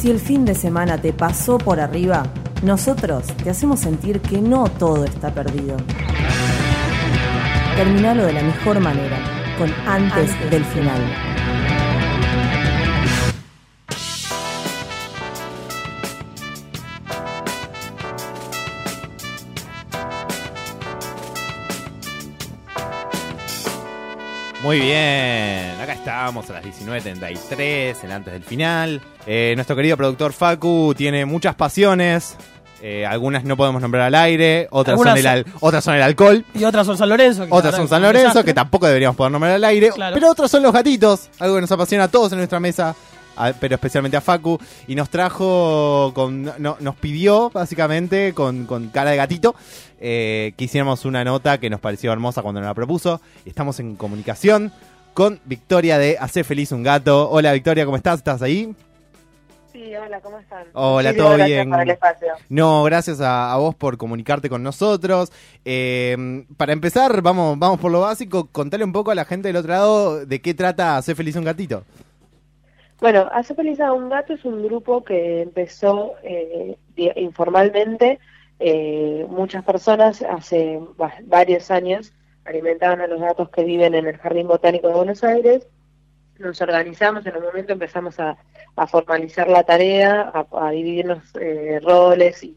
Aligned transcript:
Si 0.00 0.10
el 0.10 0.18
fin 0.18 0.46
de 0.46 0.54
semana 0.54 0.96
te 0.96 1.12
pasó 1.12 1.58
por 1.58 1.78
arriba, 1.78 2.22
nosotros 2.62 3.26
te 3.44 3.50
hacemos 3.50 3.80
sentir 3.80 4.22
que 4.22 4.40
no 4.40 4.64
todo 4.64 5.04
está 5.04 5.30
perdido. 5.30 5.76
Terminalo 7.76 8.24
de 8.24 8.32
la 8.32 8.42
mejor 8.42 8.80
manera, 8.80 9.18
con 9.58 9.70
antes, 9.86 10.30
del 10.50 10.64
final. 10.64 11.02
Muy 24.62 24.80
bien, 24.80 25.49
acá 26.02 26.26
estamos 26.26 26.50
a 26.50 26.54
las 26.54 26.64
19.33, 26.64 28.04
en 28.04 28.12
antes 28.12 28.32
del 28.32 28.42
final. 28.42 29.00
Eh, 29.26 29.52
nuestro 29.56 29.76
querido 29.76 29.96
productor 29.96 30.32
Facu 30.32 30.94
tiene 30.96 31.24
muchas 31.24 31.54
pasiones. 31.54 32.36
eh, 32.82 33.04
algunas 33.04 33.44
no 33.44 33.58
podemos 33.58 33.82
nombrar 33.82 34.04
al 34.04 34.14
aire, 34.14 34.66
otras 34.70 34.98
son, 34.98 35.08
el, 35.08 35.22
son- 35.22 35.26
al- 35.32 35.46
otras 35.60 35.84
son 35.84 35.94
el 35.96 36.02
alcohol, 36.02 36.44
Y 36.54 36.64
otras 36.64 36.86
son 36.86 36.96
San 36.96 37.10
Lorenzo. 37.10 37.44
que 37.44 37.52
otras 37.52 37.72
la 37.72 37.78
son 37.78 37.88
San 37.88 38.02
es 38.02 38.08
un 38.08 38.14
Lorenzo, 38.14 38.42
que 38.42 38.54
tampoco 38.54 38.86
deberíamos 38.86 39.16
poder 39.16 39.32
nombrar 39.32 39.52
al 39.52 39.64
aire, 39.64 39.90
Claro. 39.90 40.14
pero 40.14 40.30
otros 40.30 40.50
son 40.50 40.62
los 40.62 40.72
gatitos, 40.72 41.28
algo 41.40 41.56
que 41.56 41.60
nos 41.60 41.72
apasiona 41.72 42.04
a 42.04 42.08
todos 42.08 42.32
en 42.32 42.38
nuestra 42.38 42.58
mesa, 42.58 42.94
a- 43.36 43.52
pero 43.52 43.74
especialmente 43.74 44.16
a 44.16 44.22
Facu, 44.22 44.58
y 44.88 44.94
nos 44.94 45.10
trajo, 45.10 46.12
con, 46.14 46.42
no- 46.56 46.78
nos 46.80 46.94
pidió 46.96 47.50
básicamente 47.50 48.32
con, 48.32 48.64
con 48.64 48.88
cara 48.88 49.10
de 49.10 49.18
gatito 49.18 49.54
eh, 50.00 50.54
que 50.56 50.64
hiciéramos 50.64 51.04
una 51.04 51.22
nota 51.22 51.58
que 51.58 51.68
nos 51.68 51.80
pareció 51.80 52.10
hermosa 52.14 52.40
cuando 52.40 52.62
nos 52.62 52.68
la 52.68 52.74
propuso. 52.74 53.20
Estamos 53.44 53.78
en 53.80 53.94
comunicación 53.96 54.72
con 55.14 55.40
Victoria 55.44 55.98
de 55.98 56.16
Hacer 56.18 56.44
Feliz 56.44 56.72
un 56.72 56.82
Gato. 56.82 57.30
Hola 57.30 57.52
Victoria, 57.52 57.84
¿cómo 57.84 57.96
estás? 57.96 58.18
¿Estás 58.18 58.42
ahí? 58.42 58.74
Sí, 59.72 59.94
hola, 59.94 60.20
¿cómo 60.20 60.38
están? 60.38 60.64
Hola, 60.72 61.10
Muchísimas 61.10 61.16
¿todo 61.28 61.36
gracias 61.36 61.56
bien? 61.58 61.70
por 61.70 61.80
el 61.80 61.90
espacio. 61.90 62.28
No, 62.48 62.82
gracias 62.84 63.20
a, 63.20 63.52
a 63.52 63.56
vos 63.56 63.74
por 63.74 63.96
comunicarte 63.96 64.48
con 64.50 64.62
nosotros. 64.62 65.30
Eh, 65.64 66.44
para 66.56 66.72
empezar, 66.72 67.22
vamos, 67.22 67.58
vamos 67.58 67.78
por 67.80 67.90
lo 67.92 68.00
básico. 68.00 68.48
Contale 68.50 68.84
un 68.84 68.92
poco 68.92 69.10
a 69.10 69.14
la 69.14 69.24
gente 69.24 69.48
del 69.48 69.56
otro 69.56 69.70
lado 69.72 70.26
de 70.26 70.40
qué 70.40 70.54
trata 70.54 70.96
Hacer 70.96 71.14
Feliz 71.16 71.36
un 71.36 71.44
Gatito. 71.44 71.84
Bueno, 73.00 73.28
Hace 73.32 73.54
Feliz 73.54 73.80
a 73.80 73.92
un 73.92 74.10
Gato 74.10 74.34
es 74.34 74.44
un 74.44 74.62
grupo 74.62 75.04
que 75.04 75.42
empezó 75.42 76.14
eh, 76.22 76.76
informalmente. 77.16 78.18
Eh, 78.58 79.24
muchas 79.30 79.64
personas 79.64 80.20
hace 80.22 80.78
va- 81.00 81.14
varios 81.24 81.70
años 81.70 82.12
alimentaban 82.44 83.00
a 83.00 83.06
los 83.06 83.20
gatos 83.20 83.50
que 83.50 83.64
viven 83.64 83.94
en 83.94 84.06
el 84.06 84.16
Jardín 84.18 84.48
Botánico 84.48 84.88
de 84.88 84.94
Buenos 84.94 85.22
Aires. 85.24 85.66
Nos 86.38 86.60
organizamos, 86.62 87.26
en 87.26 87.36
un 87.36 87.42
momento 87.44 87.72
empezamos 87.72 88.18
a, 88.18 88.36
a 88.76 88.86
formalizar 88.86 89.48
la 89.48 89.62
tarea, 89.64 90.30
a, 90.32 90.46
a 90.66 90.70
dividirnos 90.70 91.22
eh, 91.40 91.80
roles 91.82 92.42
y, 92.42 92.56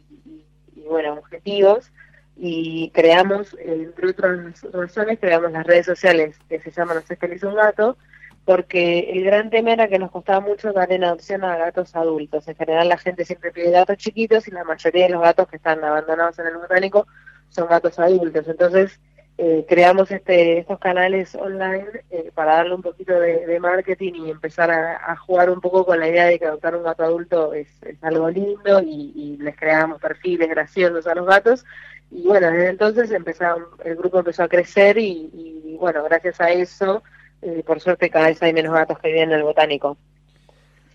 y- 0.76 0.82
bueno, 0.88 1.14
objetivos. 1.14 1.92
Y 2.36 2.90
creamos, 2.94 3.54
eh, 3.60 3.84
entre 3.84 4.10
otras 4.10 4.62
razones, 4.72 5.20
creamos 5.20 5.52
las 5.52 5.66
redes 5.68 5.86
sociales 5.86 6.36
que 6.50 6.60
se 6.60 6.72
llaman 6.72 6.98
Hace 6.98 7.16
Feliz 7.16 7.44
un 7.44 7.56
Gato, 7.56 7.98
porque 8.46 9.12
el 9.12 9.24
gran 9.24 9.50
tema 9.50 9.72
era 9.74 9.88
que 9.88 10.00
nos 10.00 10.12
costaba 10.12 10.40
mucho 10.40 10.74
dar 10.74 10.92
en 10.92 11.04
adopción 11.04 11.44
a 11.44 11.56
gatos 11.58 11.96
adultos. 11.96 12.48
En 12.48 12.56
general 12.56 12.90
la 12.90 12.98
gente 12.98 13.24
siempre 13.24 13.52
pide 13.52 13.72
gatos 13.72 13.98
chiquitos 13.98 14.48
y 14.48 14.52
la 14.52 14.64
mayoría 14.64 15.06
de 15.06 15.12
los 15.12 15.22
gatos 15.22 15.48
que 15.48 15.58
están 15.58 15.84
abandonados 15.84 16.40
en 16.40 16.48
el 16.48 16.58
botánico 16.58 17.06
son 17.50 17.68
gatos 17.70 18.00
adultos. 18.00 18.48
Entonces 18.48 19.00
eh, 19.46 19.66
creamos 19.68 20.10
este, 20.10 20.60
estos 20.60 20.80
canales 20.80 21.36
online 21.36 21.86
eh, 22.12 22.32
para 22.34 22.56
darle 22.56 22.76
un 22.76 22.82
poquito 22.82 23.20
de, 23.20 23.60
marketing 23.60 24.14
y 24.14 24.32
empezar 24.32 24.72
a, 24.72 25.18
jugar 25.18 25.50
un 25.50 25.60
poco 25.60 25.86
con 25.86 26.00
la 26.00 26.08
idea 26.08 26.28
de 26.28 26.40
que 26.40 26.46
adoptar 26.46 26.78
un 26.78 26.84
gato 26.84 27.04
adulto 27.04 27.54
es, 27.54 27.68
algo 28.02 28.30
lindo 28.30 28.82
y, 28.82 29.36
les 29.42 29.58
creamos 29.58 30.00
perfiles 30.00 30.48
graciosos 30.48 31.06
a 31.08 31.16
los 31.16 31.28
gatos. 31.28 31.66
Y 32.10 32.26
bueno, 32.26 32.52
desde 32.52 32.70
entonces 32.70 33.12
empezaron, 33.12 33.66
el 33.84 33.98
grupo 33.98 34.20
empezó 34.20 34.44
a 34.44 34.48
crecer 34.48 34.98
y, 34.98 35.76
bueno, 35.78 36.06
gracias 36.06 36.40
a 36.40 36.50
eso 36.50 37.04
eh, 37.42 37.64
por 37.68 37.82
suerte 37.82 38.10
cada 38.10 38.28
vez 38.28 38.42
hay 38.42 38.54
menos 38.54 38.74
gatos 38.74 38.98
que 39.00 39.10
viven 39.10 39.32
en 39.32 39.40
el 39.40 39.44
botánico. 39.44 39.98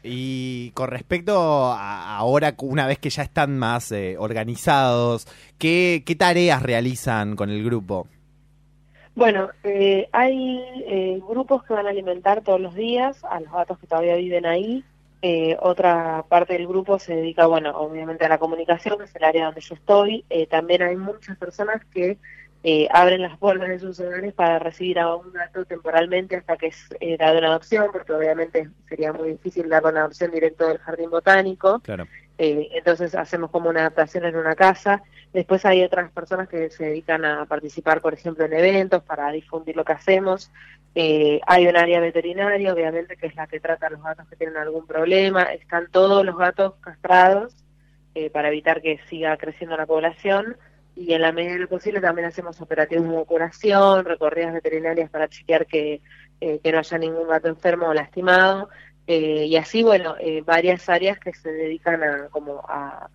Y 0.02 0.70
con 0.70 0.88
respecto 0.88 1.66
a 1.70 2.16
ahora, 2.16 2.54
una 2.56 2.86
vez 2.86 2.98
que 2.98 3.10
ya 3.10 3.24
están 3.24 3.58
más 3.58 3.92
organizados, 4.16 5.28
¿qué, 5.58 6.02
¿qué 6.06 6.16
tareas 6.16 6.62
realizan 6.62 7.36
con 7.36 7.50
el 7.50 7.62
grupo? 7.62 8.08
Bueno, 9.18 9.50
eh, 9.64 10.08
hay 10.12 10.62
eh, 10.86 11.20
grupos 11.28 11.64
que 11.64 11.74
van 11.74 11.88
a 11.88 11.90
alimentar 11.90 12.42
todos 12.42 12.60
los 12.60 12.76
días 12.76 13.24
a 13.24 13.40
los 13.40 13.50
gatos 13.50 13.76
que 13.80 13.88
todavía 13.88 14.14
viven 14.14 14.46
ahí. 14.46 14.84
Eh, 15.22 15.56
otra 15.60 16.24
parte 16.28 16.52
del 16.52 16.68
grupo 16.68 17.00
se 17.00 17.16
dedica, 17.16 17.46
bueno, 17.46 17.76
obviamente 17.76 18.24
a 18.24 18.28
la 18.28 18.38
comunicación, 18.38 18.96
que 18.96 19.06
es 19.06 19.16
el 19.16 19.24
área 19.24 19.46
donde 19.46 19.60
yo 19.60 19.74
estoy. 19.74 20.24
Eh, 20.30 20.46
también 20.46 20.82
hay 20.82 20.94
muchas 20.94 21.36
personas 21.36 21.84
que 21.86 22.16
eh, 22.62 22.86
abren 22.92 23.22
las 23.22 23.36
puertas 23.38 23.68
de 23.68 23.80
sus 23.80 23.98
hogares 23.98 24.32
para 24.34 24.60
recibir 24.60 25.00
a 25.00 25.12
un 25.16 25.32
gato 25.32 25.64
temporalmente 25.64 26.36
hasta 26.36 26.56
que 26.56 26.68
es 26.68 26.88
dado 27.18 27.38
en 27.38 27.44
adopción, 27.44 27.88
porque 27.90 28.12
obviamente 28.12 28.70
sería 28.88 29.12
muy 29.12 29.30
difícil 29.30 29.68
dar 29.68 29.84
una 29.84 30.02
adopción 30.02 30.30
directo 30.30 30.68
del 30.68 30.78
jardín 30.78 31.10
botánico. 31.10 31.80
Claro. 31.80 32.06
Entonces 32.40 33.16
hacemos 33.16 33.50
como 33.50 33.68
una 33.68 33.80
adaptación 33.80 34.26
en 34.26 34.36
una 34.36 34.54
casa. 34.54 35.02
Después 35.32 35.64
hay 35.66 35.84
otras 35.84 36.10
personas 36.10 36.48
que 36.48 36.70
se 36.70 36.86
dedican 36.86 37.24
a 37.24 37.44
participar, 37.46 38.00
por 38.00 38.14
ejemplo, 38.14 38.44
en 38.44 38.52
eventos 38.54 39.02
para 39.02 39.30
difundir 39.30 39.76
lo 39.76 39.84
que 39.84 39.92
hacemos. 39.92 40.50
Eh, 40.94 41.40
hay 41.46 41.66
un 41.66 41.76
área 41.76 42.00
veterinaria, 42.00 42.72
obviamente, 42.72 43.16
que 43.16 43.26
es 43.26 43.36
la 43.36 43.46
que 43.46 43.60
trata 43.60 43.86
a 43.86 43.90
los 43.90 44.02
gatos 44.02 44.26
que 44.28 44.36
tienen 44.36 44.56
algún 44.56 44.86
problema. 44.86 45.42
Están 45.44 45.88
todos 45.90 46.24
los 46.24 46.36
gatos 46.36 46.74
castrados 46.80 47.54
eh, 48.14 48.30
para 48.30 48.48
evitar 48.48 48.80
que 48.80 48.98
siga 49.08 49.36
creciendo 49.36 49.76
la 49.76 49.86
población. 49.86 50.56
Y 50.96 51.12
en 51.12 51.20
la 51.22 51.30
medida 51.30 51.52
de 51.52 51.58
lo 51.60 51.68
posible 51.68 52.00
también 52.00 52.26
hacemos 52.26 52.60
operativos 52.60 53.08
de 53.08 53.24
curación, 53.26 54.04
recorridas 54.04 54.54
veterinarias 54.54 55.10
para 55.10 55.28
chequear 55.28 55.66
que, 55.66 56.00
eh, 56.40 56.58
que 56.64 56.72
no 56.72 56.78
haya 56.78 56.98
ningún 56.98 57.28
gato 57.28 57.48
enfermo 57.48 57.86
o 57.88 57.94
lastimado. 57.94 58.70
Eh, 59.06 59.44
y 59.46 59.56
así, 59.56 59.82
bueno, 59.82 60.16
varias 60.44 60.88
áreas 60.88 61.18
que 61.20 61.32
se 61.34 61.52
dedican 61.52 62.02
a, 62.02 62.28
como 62.30 62.60
a- 62.66 63.08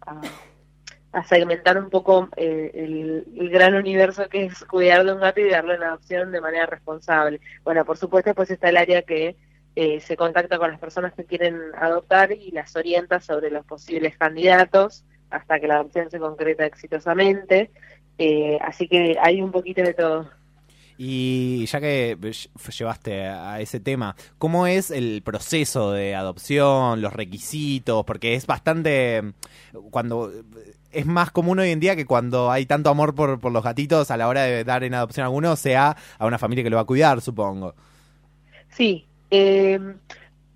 a 1.14 1.24
segmentar 1.24 1.78
un 1.78 1.90
poco 1.92 2.28
eh, 2.36 2.72
el, 2.74 3.50
gran 3.50 3.76
universo 3.76 4.28
que 4.30 4.46
es 4.46 4.66
cuidar 4.66 5.06
de 5.06 5.14
un 5.14 5.20
gato 5.20 5.40
y 5.40 5.50
darlo 5.50 5.76
en 5.76 5.84
adopción 5.84 6.32
de 6.32 6.42
manera 6.42 6.66
responsable. 6.66 7.40
Bueno, 7.64 7.86
por 7.86 7.98
supuesto, 7.98 8.34
pues 8.34 8.50
está 8.50 8.70
el 8.70 8.78
área 8.78 9.04
que 9.04 9.38
eh, 9.76 10.00
se 10.00 10.18
contacta 10.18 10.58
con 10.58 10.72
las 10.72 10.80
personas 10.80 11.14
que 11.14 11.26
quieren 11.26 11.60
adoptar 11.78 12.32
y 12.32 12.50
las 12.50 12.76
orienta 12.76 13.20
sobre 13.20 13.52
los 13.52 13.64
posibles 13.66 14.18
candidatos 14.18 15.06
hasta 15.30 15.60
que 15.60 15.68
la 15.68 15.76
adopción 15.76 16.10
se 16.10 16.20
concreta 16.20 16.66
exitosamente. 16.66 17.70
Eh, 18.18 18.58
así 18.62 18.88
que 18.88 19.16
hay 19.22 19.40
un 19.42 19.52
poquito 19.52 19.84
de 19.84 19.94
todo. 19.94 20.30
Y 20.98 21.66
ya 21.66 21.82
que 21.82 22.18
llevaste 22.78 23.28
a 23.28 23.60
ese 23.60 23.80
tema, 23.80 24.16
¿cómo 24.38 24.68
es 24.68 24.92
el 24.92 25.22
proceso 25.24 25.92
de 25.92 26.16
adopción, 26.16 27.02
los 27.02 27.14
requisitos? 27.14 28.06
Porque 28.06 28.36
es 28.36 28.46
bastante... 28.46 29.34
cuando 29.92 30.32
Es 30.92 31.06
más 31.06 31.32
común 31.32 31.60
hoy 31.60 31.72
en 31.72 31.80
día 31.80 31.96
que 31.96 32.06
cuando 32.06 32.52
hay 32.52 32.66
tanto 32.66 32.90
amor 32.90 33.16
por, 33.16 33.40
por 33.40 33.52
los 33.52 33.64
gatitos 33.64 34.12
a 34.12 34.18
la 34.18 34.28
hora 34.28 34.44
de 34.44 34.64
dar 34.64 34.84
en 34.84 34.94
adopción 34.94 35.24
a 35.24 35.28
alguno, 35.28 35.56
sea 35.56 35.98
a 36.18 36.26
una 36.26 36.38
familia 36.38 36.64
que 36.64 36.70
lo 36.70 36.76
va 36.76 36.84
a 36.84 36.86
cuidar, 36.86 37.22
supongo. 37.22 37.74
Sí, 38.70 39.06
eh, 39.32 39.80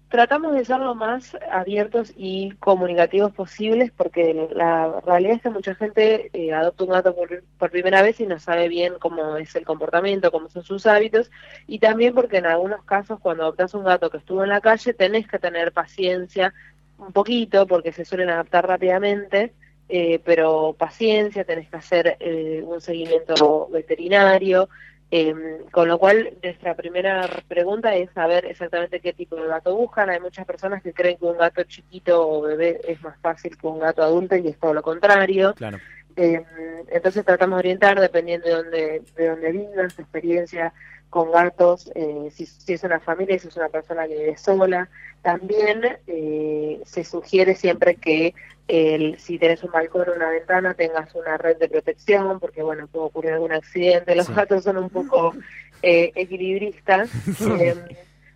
tratamos 0.09 0.53
de 0.53 0.63
ser 0.63 0.79
lo 0.79 0.95
más 0.95 1.38
abiertos 1.51 2.13
y 2.16 2.51
comunicativos 2.59 3.34
posibles 3.34 3.91
porque 3.91 4.47
la 4.53 5.01
realidad 5.06 5.35
es 5.35 5.41
que 5.41 5.50
mucha 5.50 5.75
gente 5.75 6.29
eh, 6.34 6.53
adopta 6.53 6.84
un 6.85 6.90
gato 6.91 7.16
por, 7.16 7.72
primera 7.72 8.01
vez 8.01 8.19
y 8.19 8.25
no 8.25 8.40
sabe 8.40 8.69
bien 8.69 8.94
cómo 9.00 9.38
es 9.38 9.56
el 9.56 9.66
comportamiento, 9.66 10.31
cómo 10.31 10.50
son 10.50 10.63
sus 10.63 10.85
hábitos 10.85 11.29
y 11.68 11.79
también 11.79 12.13
porque 12.16 12.38
en 12.38 12.45
algunos 12.45 12.84
casos 12.85 13.19
cuando 13.19 13.44
adoptas 13.44 13.73
un 13.73 13.84
gato 13.84 14.09
que 14.09 14.18
estuvo 14.18 14.44
en 14.44 14.50
la 14.50 14.62
calle 14.62 14.94
tenés 14.94 15.28
que 15.28 15.40
tener 15.40 15.73
paciencia 15.73 16.53
un 16.97 17.12
poquito 17.12 17.68
porque 17.68 17.91
se 17.91 18.06
suelen 18.06 18.30
adaptar 18.30 18.68
rápidamente. 18.68 19.53
eh, 19.89 20.19
pero 20.25 20.75
paciencia, 20.77 21.45
tenés 21.45 21.69
que 21.69 21.77
hacer 21.77 22.18
eh, 22.19 22.62
un 22.65 22.81
seguimiento 22.81 23.69
veterinario, 23.71 24.68
eh, 25.09 25.33
con 25.71 25.88
lo 25.88 25.98
cual, 26.00 26.33
nuestra 26.44 26.75
primera 26.75 27.30
pregunta 27.48 27.95
es 27.95 28.12
saber 28.12 28.45
exactamente 28.45 29.00
qué 29.00 29.13
tipo 29.13 29.36
de 29.38 29.48
gato 29.48 29.75
buscan. 29.75 30.09
Hay 30.09 30.19
muchas 30.19 30.45
personas 30.45 30.83
que 30.83 30.94
creen 30.94 31.18
que 31.18 31.25
un 31.25 31.38
gato 31.38 31.63
chiquito 31.63 32.27
o 32.27 32.42
bebé 32.42 32.81
es 32.88 33.01
más 33.01 33.18
fácil 33.19 33.57
que 33.57 33.68
un 33.68 33.80
gato 33.80 34.04
adulto 34.04 34.36
y 34.36 34.48
es 34.48 34.57
todo 34.57 34.74
lo 34.74 34.81
contrario. 34.81 35.54
Claro. 35.56 35.80
Eh, 36.18 36.44
entonces 36.89 37.24
tratamos 37.24 37.57
de 37.57 37.59
orientar 37.59 38.00
dependiendo 38.00 38.48
de 38.48 38.56
dónde, 38.56 39.01
de 39.15 39.27
dónde 39.30 39.51
vivan, 39.51 39.89
su 39.92 40.01
experiencia 40.01 40.74
con 41.10 41.31
gatos, 41.31 41.89
eh, 41.95 42.30
si, 42.33 42.45
si 42.45 42.74
es 42.74 42.83
una 42.83 43.00
familia, 43.00 43.39
si 43.39 43.48
es 43.48 43.56
una 43.56 43.69
persona 43.69 44.07
que 44.07 44.18
vive 44.18 44.38
sola. 44.38 44.89
También 45.21 45.83
eh, 46.07 46.81
se 46.86 47.03
sugiere 47.03 47.56
siempre 47.56 47.95
que 47.95 48.33
el, 48.67 49.17
si 49.19 49.39
tenés 49.39 49.63
un 49.63 49.71
balcón 49.71 50.09
o 50.09 50.13
una 50.13 50.29
ventana 50.29 50.73
tengas 50.73 51.13
una 51.15 51.37
red 51.37 51.57
de 51.57 51.69
protección, 51.69 52.39
porque 52.39 52.61
bueno, 52.63 52.87
puede 52.87 53.05
ocurrir 53.05 53.31
algún 53.33 53.53
accidente. 53.53 54.15
Los 54.15 54.27
Sí. 54.27 54.33
gatos 54.33 54.63
son 54.63 54.77
un 54.77 54.89
poco 54.89 55.33
eh, 55.81 56.11
equilibristas. 56.15 57.09
Eh, 57.59 57.75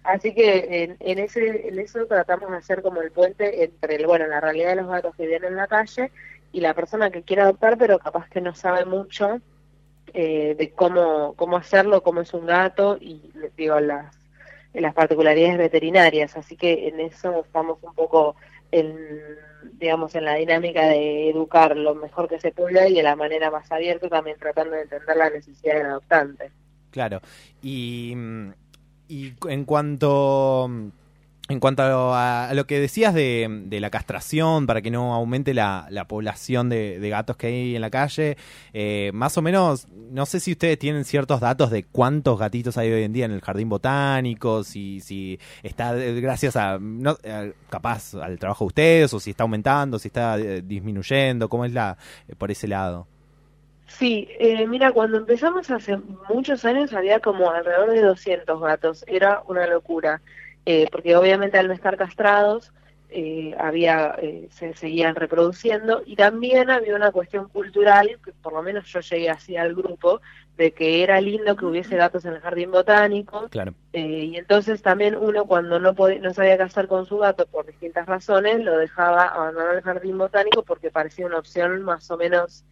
Así 0.03 0.33
que 0.33 0.83
en, 0.83 0.97
en, 0.99 1.19
ese, 1.19 1.67
en 1.67 1.77
eso 1.77 2.07
tratamos 2.07 2.49
de 2.49 2.57
hacer 2.57 2.81
como 2.81 3.03
el 3.03 3.11
puente 3.11 3.63
entre, 3.63 3.97
el, 3.97 4.07
bueno, 4.07 4.25
la 4.25 4.41
realidad 4.41 4.69
de 4.69 4.77
los 4.77 4.87
gatos 4.87 5.15
que 5.15 5.27
viven 5.27 5.43
en 5.43 5.55
la 5.55 5.67
calle 5.67 6.09
y 6.51 6.59
la 6.59 6.73
persona 6.73 7.11
que 7.11 7.21
quiere 7.21 7.43
adoptar, 7.43 7.77
pero 7.77 7.99
capaz 7.99 8.27
que 8.29 8.41
no 8.41 8.55
sabe 8.55 8.83
mucho 8.85 9.39
eh, 10.15 10.55
de 10.57 10.71
cómo, 10.71 11.35
cómo 11.35 11.55
hacerlo, 11.55 12.01
cómo 12.01 12.21
es 12.21 12.33
un 12.33 12.47
gato 12.47 12.97
y, 12.99 13.31
digo, 13.55 13.79
las, 13.79 14.15
las 14.73 14.95
particularidades 14.95 15.59
veterinarias. 15.59 16.35
Así 16.35 16.57
que 16.57 16.87
en 16.87 16.99
eso 16.99 17.43
estamos 17.45 17.77
un 17.83 17.93
poco 17.93 18.35
en, 18.71 18.97
digamos, 19.73 20.15
en 20.15 20.25
la 20.25 20.35
dinámica 20.35 20.85
de 20.85 21.29
educar 21.29 21.75
lo 21.75 21.95
mejor 21.95 22.27
que 22.27 22.39
se 22.39 22.51
pueda 22.51 22.87
y 22.87 22.95
de 22.95 23.03
la 23.03 23.15
manera 23.15 23.51
más 23.51 23.71
abierta 23.71 24.09
también 24.09 24.37
tratando 24.39 24.75
de 24.75 24.83
entender 24.83 25.17
la 25.17 25.29
necesidad 25.29 25.75
del 25.75 25.85
adoptante. 25.87 26.51
Claro. 26.91 27.21
Y 27.61 28.13
mm, 28.15 28.51
y 29.11 29.33
en 29.49 29.65
cuanto 29.65 30.69
en 31.51 31.59
cuanto 31.59 31.83
a, 31.83 32.51
lo 32.53 32.65
que 32.65 32.79
decías 32.79 33.13
de, 33.13 33.67
la 33.69 33.89
castración 33.89 34.67
para 34.67 34.81
que 34.81 34.89
no 34.89 35.13
aumente 35.13 35.53
la, 35.53 36.05
población 36.07 36.69
de, 36.69 37.09
gatos 37.09 37.35
que 37.37 37.47
hay 37.47 37.75
en 37.75 37.81
la 37.81 37.89
calle, 37.89 38.37
eh, 38.73 39.11
más 39.13 39.37
o 39.37 39.41
menos, 39.41 39.87
no 39.89 40.25
sé 40.25 40.39
si 40.39 40.53
ustedes 40.53 40.79
tienen 40.79 41.03
ciertos 41.03 41.41
datos 41.41 41.69
de 41.69 41.83
cuántos 41.83 42.39
gatitos 42.39 42.77
hay 42.77 42.91
hoy 42.91 43.03
en 43.03 43.13
día 43.13 43.25
en 43.25 43.31
el 43.31 43.41
jardín 43.41 43.69
botánico, 43.69 44.63
si, 44.63 45.01
si 45.01 45.39
está 45.61 45.93
gracias 45.93 46.55
a, 46.55 46.77
no, 46.79 47.17
capaz 47.69 48.15
al 48.15 48.39
trabajo 48.39 48.65
de 48.65 48.67
ustedes, 48.67 49.13
o 49.13 49.19
si 49.19 49.31
está 49.31 49.43
aumentando, 49.43 49.99
si 49.99 50.07
está 50.07 50.39
eh, 50.39 50.61
disminuyendo, 50.61 51.49
cómo 51.49 51.65
es 51.65 51.73
la 51.73 51.97
por 52.37 52.49
ese 52.49 52.67
lado. 52.67 53.07
Sí, 53.87 54.29
eh, 54.39 54.65
mira, 54.67 54.91
cuando 54.93 55.17
empezamos 55.17 55.69
hace 55.69 55.97
muchos 56.29 56.63
años 56.63 56.93
había 56.93 57.19
como 57.19 57.51
alrededor 57.51 57.91
de 57.91 58.01
200 58.01 58.61
gatos, 58.61 59.03
era 59.05 59.43
una 59.47 59.67
locura, 59.67 60.21
eh, 60.65 60.87
porque 60.91 61.15
obviamente 61.15 61.57
al 61.57 61.67
no 61.67 61.73
estar 61.73 61.97
castrados 61.97 62.71
eh, 63.09 63.53
había 63.59 64.15
se 64.51 64.73
seguían 64.73 65.15
reproduciendo 65.15 66.01
y 66.05 66.15
también 66.15 66.69
había 66.69 66.95
una 66.95 67.11
cuestión 67.11 67.49
cultural, 67.49 68.19
que 68.23 68.31
por 68.31 68.53
lo 68.53 68.61
menos 68.61 68.85
yo 68.85 69.01
llegué 69.01 69.29
así 69.29 69.57
al 69.57 69.75
grupo, 69.75 70.21
de 70.57 70.71
que 70.71 71.03
era 71.03 71.19
lindo 71.19 71.55
que 71.55 71.65
hubiese 71.65 71.97
gatos 71.97 72.23
en 72.23 72.33
el 72.33 72.39
jardín 72.39 72.71
botánico. 72.71 73.49
Claro. 73.49 73.73
y 73.91 74.37
entonces 74.37 74.81
también 74.81 75.15
uno 75.15 75.45
cuando 75.45 75.79
no, 75.79 75.93
podía, 75.93 76.19
no 76.19 76.33
sabía 76.33 76.57
casar 76.57 76.87
con 76.87 77.05
su 77.05 77.17
gato 77.17 77.45
por 77.47 77.65
distintas 77.65 78.05
razones, 78.05 78.63
lo 78.63 78.77
dejaba 78.77 79.27
abandonar 79.27 79.75
el 79.75 79.81
jardín 79.81 80.17
botánico 80.17 80.63
porque 80.63 80.91
parecía 80.91 81.25
una 81.25 81.39
opción 81.39 81.81
más 81.81 82.09
o 82.11 82.17
menos 82.17 82.63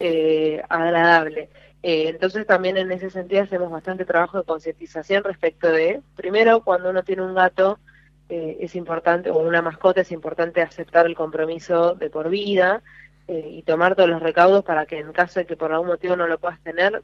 eh, 0.00 0.62
agradable. 0.68 1.48
Eh, 1.86 2.08
entonces 2.08 2.46
también 2.46 2.78
en 2.78 2.90
ese 2.92 3.10
sentido 3.10 3.42
hacemos 3.42 3.70
bastante 3.70 4.06
trabajo 4.06 4.38
de 4.38 4.44
concientización 4.44 5.22
respecto 5.22 5.70
de, 5.70 6.00
primero, 6.16 6.64
cuando 6.64 6.88
uno 6.88 7.02
tiene 7.02 7.20
un 7.20 7.34
gato, 7.34 7.78
eh, 8.30 8.56
es 8.60 8.74
importante, 8.74 9.28
o 9.28 9.36
una 9.36 9.60
mascota, 9.60 10.00
es 10.00 10.10
importante 10.10 10.62
aceptar 10.62 11.04
el 11.04 11.14
compromiso 11.14 11.94
de 11.94 12.08
por 12.08 12.30
vida 12.30 12.82
y 13.26 13.62
tomar 13.62 13.96
todos 13.96 14.08
los 14.08 14.22
recaudos 14.22 14.64
para 14.64 14.84
que 14.84 14.98
en 14.98 15.12
caso 15.12 15.40
de 15.40 15.46
que 15.46 15.56
por 15.56 15.72
algún 15.72 15.88
motivo 15.88 16.16
no 16.16 16.26
lo 16.26 16.38
puedas 16.38 16.60
tener, 16.62 17.02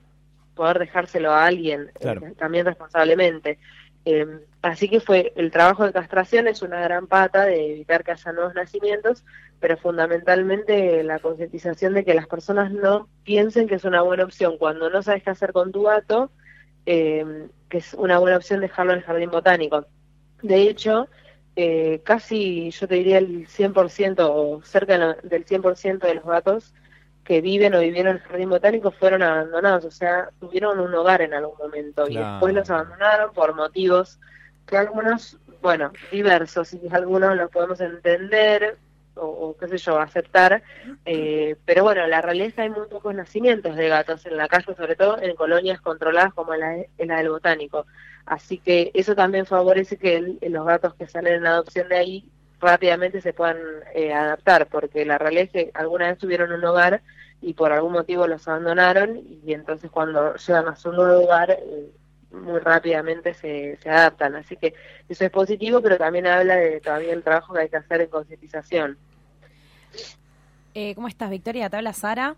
poder 0.55 0.79
dejárselo 0.79 1.31
a 1.31 1.45
alguien 1.45 1.91
también 2.39 2.65
responsablemente. 2.65 3.59
Así 4.63 4.89
que 4.89 5.01
fue 5.01 5.33
el 5.37 5.51
trabajo 5.51 5.85
de 5.85 5.93
castración 5.93 6.49
es 6.49 6.63
una 6.63 6.81
gran 6.81 7.07
pata 7.07 7.45
de 7.45 7.73
evitar 7.73 8.05
que 8.05 8.13
haya 8.13 8.33
nuevos 8.33 8.55
nacimientos, 8.55 9.25
pero 9.61 9.77
fundamentalmente 9.77 11.03
la 11.03 11.19
concientización 11.19 11.95
de 11.95 12.05
que 12.05 12.15
las 12.15 12.27
personas 12.27 12.73
no 12.73 13.09
piensen 13.25 13.69
que 13.69 13.75
es 13.75 13.85
una 13.85 14.03
buena 14.03 14.25
opción 14.25 14.59
cuando 14.59 14.91
no 14.91 15.03
sabes 15.03 15.23
qué 15.23 15.31
hacer 15.31 15.53
con 15.53 15.71
tu 15.73 15.83
gato, 15.83 16.31
eh, 16.87 17.49
que 17.69 17.79
es 17.79 17.95
una 17.95 18.19
buena 18.19 18.37
opción 18.39 18.61
dejarlo 18.61 18.93
en 18.93 18.99
el 18.99 19.05
jardín 19.05 19.31
botánico. 19.31 19.87
De 20.43 20.63
hecho, 20.63 21.09
eh, 21.57 22.01
casi 22.05 22.71
yo 22.71 22.89
te 22.89 22.95
diría 22.95 23.19
el 23.19 23.47
100% 23.47 24.31
o 24.33 24.63
cerca 24.63 25.17
del 25.23 25.45
100% 25.45 26.07
de 26.07 26.15
los 26.15 26.25
gatos 26.25 26.75
que 27.31 27.41
viven 27.41 27.77
o 27.77 27.79
vivieron 27.79 28.17
en 28.17 28.17
el 28.17 28.29
jardín 28.29 28.51
botánico 28.51 28.91
fueron 28.91 29.23
abandonados, 29.23 29.85
o 29.85 29.91
sea, 29.93 30.31
tuvieron 30.41 30.81
un 30.81 30.93
hogar 30.93 31.23
en 31.23 31.33
algún 31.33 31.57
momento 31.59 32.09
y 32.09 32.17
después 32.17 32.53
los 32.53 32.69
abandonaron 32.69 33.33
por 33.33 33.55
motivos 33.55 34.19
que 34.67 34.77
algunos, 34.77 35.39
bueno, 35.63 35.93
diversos 36.11 36.75
y 36.75 36.81
algunos 36.91 37.37
los 37.37 37.49
podemos 37.49 37.81
entender, 37.81 38.79
o, 39.15 39.57
qué 39.61 39.69
sé 39.69 39.79
yo, 39.79 40.01
aceptar. 40.01 40.61
Eh, 41.05 41.55
pero 41.65 41.85
bueno, 41.85 42.05
la 42.09 42.21
realidad 42.21 42.49
es 42.49 42.55
que 42.55 42.63
hay 42.63 42.71
muy 42.71 42.89
pocos 42.89 43.15
nacimientos 43.15 43.77
de 43.77 43.89
gatos 43.89 44.27
en 44.27 44.37
la 44.37 44.49
calle, 44.49 44.75
sobre 44.75 44.97
todo 44.97 45.23
en 45.23 45.37
colonias 45.37 45.81
controladas 45.81 46.35
como 46.35 46.57
la, 46.57 46.79
la 46.99 47.19
del 47.19 47.31
botánico. 47.31 47.87
Así 48.27 48.59
que 48.59 48.91
eso 48.93 49.15
también 49.15 49.47
favorece 49.47 49.99
que 49.99 50.37
los 50.49 50.67
gatos 50.67 50.95
que 50.95 51.07
salen 51.07 51.35
en 51.35 51.47
adopción 51.47 51.89
de 51.91 51.97
ahí 51.97 52.25
rápidamente 52.61 53.21
se 53.21 53.33
puedan 53.33 53.59
eh, 53.95 54.13
adaptar, 54.13 54.67
porque 54.67 55.05
la 55.05 55.19
realidad 55.19 55.45
es 55.45 55.51
que 55.51 55.71
alguna 55.75 56.09
vez 56.09 56.19
tuvieron 56.19 56.53
un 56.53 56.65
hogar 56.65 57.03
y 57.41 57.55
por 57.55 57.73
algún 57.73 57.93
motivo 57.93 58.27
los 58.27 58.47
abandonaron 58.47 59.19
y 59.45 59.53
entonces 59.55 59.91
cuando 59.91 60.35
llegan 60.37 60.69
a 60.69 60.77
su 60.77 60.93
nuevo 60.93 61.25
hogar 61.25 61.51
eh, 61.51 61.91
muy 62.33 62.61
rápidamente 62.61 63.35
se, 63.35 63.79
se 63.83 63.91
adaptan. 63.91 64.37
Así 64.37 64.57
que 64.57 64.75
eso 65.09 65.25
es 65.25 65.31
positivo, 65.31 65.81
pero 65.81 65.97
también 65.97 66.27
habla 66.27 66.57
de 66.57 66.81
todavía 66.81 67.13
el 67.13 67.23
trabajo 67.23 67.55
que 67.55 67.61
hay 67.61 67.69
que 67.69 67.77
hacer 67.77 68.03
en 68.03 68.09
concientización. 68.09 68.99
Eh, 70.75 70.95
¿Cómo 70.95 71.09
estás, 71.09 71.31
Victoria? 71.31 71.69
Te 71.69 71.77
habla 71.77 71.93
Sara. 71.93 72.37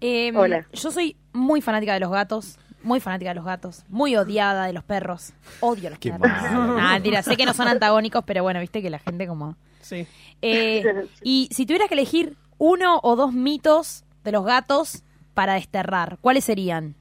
Em, 0.00 0.36
Hola. 0.36 0.66
Yo 0.72 0.90
soy 0.90 1.16
muy 1.32 1.60
fanática 1.60 1.94
de 1.94 2.00
los 2.00 2.10
gatos, 2.10 2.58
muy 2.82 3.00
fanática 3.00 3.30
de 3.30 3.34
los 3.34 3.44
gatos, 3.44 3.84
muy 3.88 4.16
odiada 4.16 4.66
de 4.66 4.72
los 4.72 4.84
perros. 4.84 5.32
Odio 5.60 5.88
a 5.88 5.90
los 5.90 5.98
perros. 5.98 6.20
Ah, 6.22 6.98
sé 7.22 7.36
que 7.36 7.46
no 7.46 7.54
son 7.54 7.68
antagónicos, 7.68 8.24
pero 8.24 8.42
bueno, 8.42 8.60
viste 8.60 8.82
que 8.82 8.90
la 8.90 8.98
gente 8.98 9.26
como... 9.26 9.56
Sí. 9.80 10.06
Eh, 10.42 11.06
y 11.22 11.48
si 11.50 11.66
tuvieras 11.66 11.88
que 11.88 11.94
elegir 11.94 12.36
uno 12.58 13.00
o 13.02 13.16
dos 13.16 13.32
mitos 13.32 14.04
de 14.24 14.32
los 14.32 14.44
gatos 14.44 15.02
para 15.34 15.54
desterrar, 15.54 16.18
¿cuáles 16.20 16.44
serían? 16.44 16.94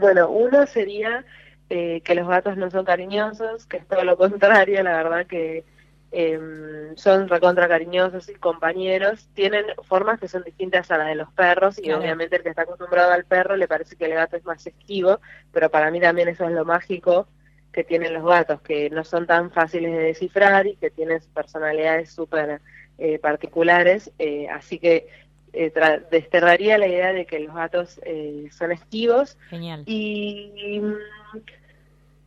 bueno, 0.00 0.28
uno 0.28 0.66
sería 0.66 1.24
eh, 1.70 2.02
que 2.02 2.14
los 2.14 2.28
gatos 2.28 2.56
no 2.56 2.70
son 2.70 2.84
cariñosos, 2.84 3.66
que 3.66 3.78
es 3.78 3.86
todo 3.86 4.04
lo 4.04 4.16
contrario, 4.16 4.82
la 4.82 4.96
verdad 5.02 5.26
que 5.26 5.64
eh, 6.10 6.92
son 6.96 7.28
recontra 7.28 7.68
cariñosos 7.68 8.28
y 8.28 8.34
compañeros, 8.34 9.28
tienen 9.34 9.64
formas 9.82 10.18
que 10.18 10.28
son 10.28 10.42
distintas 10.42 10.90
a 10.90 10.98
las 10.98 11.08
de 11.08 11.14
los 11.14 11.32
perros 11.32 11.78
y 11.78 11.92
obviamente 11.92 12.36
el 12.36 12.42
que 12.42 12.48
está 12.50 12.62
acostumbrado 12.62 13.12
al 13.12 13.24
perro 13.24 13.56
le 13.56 13.68
parece 13.68 13.96
que 13.96 14.06
el 14.06 14.14
gato 14.14 14.36
es 14.36 14.44
más 14.44 14.66
esquivo, 14.66 15.20
pero 15.52 15.70
para 15.70 15.90
mí 15.90 16.00
también 16.00 16.28
eso 16.28 16.44
es 16.44 16.52
lo 16.52 16.64
mágico 16.64 17.28
que 17.72 17.84
tienen 17.84 18.14
los 18.14 18.24
gatos, 18.24 18.60
que 18.62 18.90
no 18.90 19.04
son 19.04 19.26
tan 19.26 19.50
fáciles 19.50 19.92
de 19.92 19.98
descifrar 19.98 20.66
y 20.66 20.76
que 20.76 20.90
tienen 20.90 21.20
personalidades 21.34 22.10
súper 22.10 22.60
eh, 22.98 23.18
particulares, 23.18 24.10
eh, 24.18 24.48
así 24.48 24.78
que 24.78 25.06
eh, 25.52 25.72
desterraría 26.10 26.78
la 26.78 26.86
idea 26.86 27.12
de 27.12 27.26
que 27.26 27.40
los 27.40 27.54
gatos 27.54 28.00
eh, 28.04 28.48
son 28.56 28.72
esquivos. 28.72 29.36
Genial. 29.48 29.82
Y, 29.86 30.82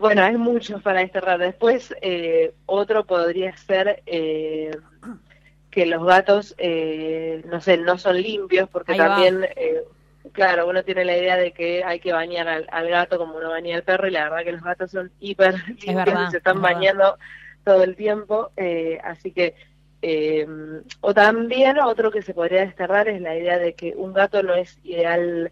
bueno, 0.01 0.24
hay 0.24 0.36
muchos 0.36 0.81
para 0.81 1.00
desterrar. 1.00 1.39
Después, 1.39 1.96
eh, 2.01 2.53
otro 2.65 3.05
podría 3.05 3.55
ser 3.55 4.03
eh, 4.05 4.72
que 5.70 5.86
los 5.86 6.03
gatos, 6.05 6.55
no 7.46 7.62
sé, 7.62 7.77
no 7.77 7.98
son 7.98 8.22
limpios, 8.22 8.67
porque 8.70 8.96
también, 8.96 9.48
claro, 10.34 10.67
uno 10.67 10.84
tiene 10.84 11.05
la 11.05 11.15
idea 11.15 11.38
de 11.38 11.53
que 11.53 11.86
hay 11.86 12.01
que 12.01 12.12
bañar 12.12 12.50
al, 12.50 12.89
gato 12.89 13.17
como 13.17 13.38
uno 13.38 13.51
baña 13.51 13.77
al 13.77 13.84
perro, 13.84 14.10
y 14.10 14.12
la 14.12 14.25
verdad 14.25 14.43
que 14.43 14.51
los 14.51 14.63
gatos 14.63 14.91
son 14.91 15.12
hiper 15.22 15.55
limpios 15.67 16.27
y 16.27 16.31
se 16.31 16.38
están 16.38 16.62
bañando 16.62 17.17
todo 17.63 17.84
el 17.84 17.96
tiempo. 17.96 18.51
así 19.03 19.31
que 19.31 19.55
eh, 20.01 20.48
o 21.01 21.13
también 21.13 21.79
otro 21.79 22.10
que 22.10 22.24
se 22.24 22.34
podría 22.34 22.62
desterrar 22.62 23.08
es 23.08 23.22
la 23.22 23.38
idea 23.38 23.60
de 23.60 23.74
que 23.74 23.93
un 23.96 24.13
gato 24.13 24.41
no 24.41 24.55
es 24.55 24.79
ideal 24.84 25.51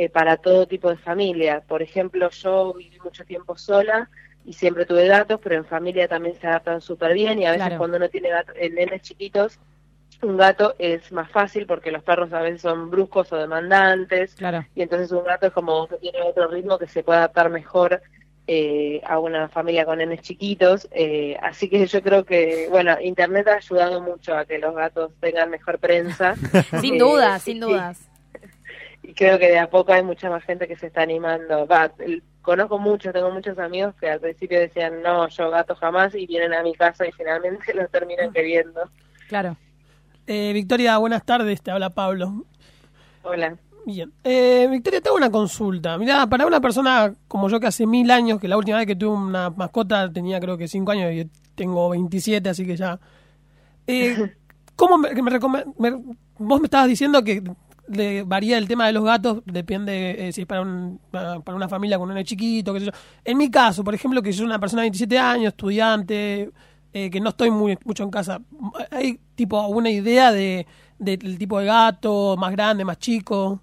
eh, 0.00 0.08
para 0.08 0.38
todo 0.38 0.66
tipo 0.66 0.88
de 0.88 0.96
familia. 0.96 1.62
Por 1.68 1.82
ejemplo, 1.82 2.30
yo 2.30 2.72
viví 2.72 2.98
mucho 3.00 3.22
tiempo 3.26 3.58
sola 3.58 4.08
y 4.46 4.54
siempre 4.54 4.86
tuve 4.86 5.06
gatos, 5.06 5.38
pero 5.42 5.56
en 5.56 5.66
familia 5.66 6.08
también 6.08 6.34
se 6.40 6.46
adaptan 6.46 6.80
súper 6.80 7.12
bien 7.12 7.38
y 7.38 7.44
a 7.44 7.52
veces 7.52 7.74
cuando 7.76 7.98
uno 7.98 8.08
tiene 8.08 8.30
gato, 8.30 8.50
en 8.56 8.72
eh, 8.78 8.86
nenes 8.86 9.02
chiquitos, 9.02 9.58
un 10.22 10.38
gato 10.38 10.74
es 10.78 11.12
más 11.12 11.30
fácil 11.30 11.66
porque 11.66 11.90
los 11.90 12.02
perros 12.02 12.32
a 12.32 12.40
veces 12.40 12.62
son 12.62 12.88
bruscos 12.88 13.30
o 13.34 13.36
demandantes 13.36 14.36
y 14.74 14.80
entonces 14.80 15.12
un 15.12 15.22
gato 15.22 15.48
es 15.48 15.52
como 15.52 15.86
que 15.86 15.96
tiene 15.96 16.22
otro 16.22 16.48
ritmo 16.48 16.78
que 16.78 16.88
se 16.88 17.02
puede 17.02 17.18
adaptar 17.18 17.50
mejor 17.50 18.00
eh, 18.46 19.02
a 19.06 19.18
una 19.18 19.50
familia 19.50 19.84
con 19.84 19.98
nenes 19.98 20.22
chiquitos. 20.22 20.88
Eh, 20.92 21.36
así 21.42 21.68
que 21.68 21.86
yo 21.86 22.02
creo 22.02 22.24
que, 22.24 22.68
bueno, 22.70 22.96
Internet 23.02 23.48
ha 23.48 23.56
ayudado 23.56 24.00
mucho 24.00 24.34
a 24.34 24.46
que 24.46 24.58
los 24.58 24.74
gatos 24.74 25.12
tengan 25.20 25.50
mejor 25.50 25.78
prensa. 25.78 26.36
sin 26.80 26.96
dudas, 26.96 27.42
sin 27.42 27.60
dudas. 27.60 28.10
Y 29.10 29.12
creo 29.14 29.40
que 29.40 29.48
de 29.48 29.58
a 29.58 29.68
poco 29.68 29.92
hay 29.92 30.04
mucha 30.04 30.30
más 30.30 30.44
gente 30.44 30.68
que 30.68 30.76
se 30.76 30.86
está 30.86 31.02
animando. 31.02 31.66
Va, 31.66 31.90
conozco 32.42 32.78
muchos, 32.78 33.12
tengo 33.12 33.28
muchos 33.32 33.58
amigos 33.58 33.92
que 33.98 34.08
al 34.08 34.20
principio 34.20 34.60
decían, 34.60 35.02
no, 35.02 35.26
yo 35.28 35.50
gato 35.50 35.74
jamás, 35.74 36.14
y 36.14 36.26
vienen 36.26 36.54
a 36.54 36.62
mi 36.62 36.74
casa 36.74 37.04
y 37.08 37.10
finalmente 37.10 37.74
los 37.74 37.90
terminan 37.90 38.32
queriendo. 38.32 38.82
Claro. 39.28 39.56
Eh, 40.28 40.52
Victoria, 40.54 40.96
buenas 40.98 41.24
tardes, 41.24 41.60
te 41.60 41.72
habla 41.72 41.90
Pablo. 41.90 42.44
Hola. 43.24 43.56
Bien. 43.84 44.12
Eh, 44.22 44.68
Victoria, 44.70 45.00
tengo 45.00 45.16
una 45.16 45.28
consulta. 45.30 45.98
Mira, 45.98 46.24
para 46.28 46.46
una 46.46 46.60
persona 46.60 47.12
como 47.26 47.48
yo 47.48 47.58
que 47.58 47.66
hace 47.66 47.86
mil 47.86 48.12
años, 48.12 48.38
que 48.40 48.46
la 48.46 48.56
última 48.58 48.76
vez 48.78 48.86
que 48.86 48.94
tuve 48.94 49.16
una 49.16 49.50
mascota 49.50 50.12
tenía 50.12 50.38
creo 50.38 50.56
que 50.56 50.68
cinco 50.68 50.92
años 50.92 51.10
y 51.12 51.28
tengo 51.56 51.88
27, 51.90 52.48
así 52.48 52.64
que 52.64 52.76
ya... 52.76 53.00
Eh, 53.88 54.36
¿Cómo 54.76 54.98
me, 54.98 55.10
me- 55.78 56.02
Vos 56.38 56.60
me 56.60 56.66
estabas 56.66 56.88
diciendo 56.88 57.22
que 57.24 57.42
le 57.88 58.22
varía 58.22 58.58
el 58.58 58.68
tema 58.68 58.86
de 58.86 58.92
los 58.92 59.04
gatos, 59.04 59.42
depende 59.46 60.28
eh, 60.28 60.32
si 60.32 60.42
es 60.42 60.46
para, 60.46 60.62
un- 60.62 61.00
para 61.10 61.54
una 61.56 61.68
familia 61.68 61.98
con 61.98 62.10
un 62.10 62.24
chiquito, 62.24 62.72
qué 62.74 62.80
sé 62.80 62.86
yo. 62.86 62.92
En 63.24 63.38
mi 63.38 63.50
caso, 63.50 63.84
por 63.84 63.94
ejemplo, 63.94 64.22
que 64.22 64.32
soy 64.32 64.46
una 64.46 64.58
persona 64.58 64.82
de 64.82 64.86
27 64.86 65.18
años, 65.18 65.48
estudiante, 65.48 66.50
eh, 66.92 67.10
que 67.10 67.20
no 67.20 67.30
estoy 67.30 67.50
muy 67.50 67.78
mucho 67.84 68.02
en 68.04 68.10
casa, 68.10 68.40
¿hay 68.90 69.18
tipo 69.34 69.66
una 69.68 69.90
idea 69.90 70.32
de 70.32 70.66
del 70.98 71.38
tipo 71.38 71.58
de 71.58 71.64
gato, 71.66 72.36
más 72.38 72.52
grande, 72.52 72.84
más 72.84 72.98
chico? 72.98 73.60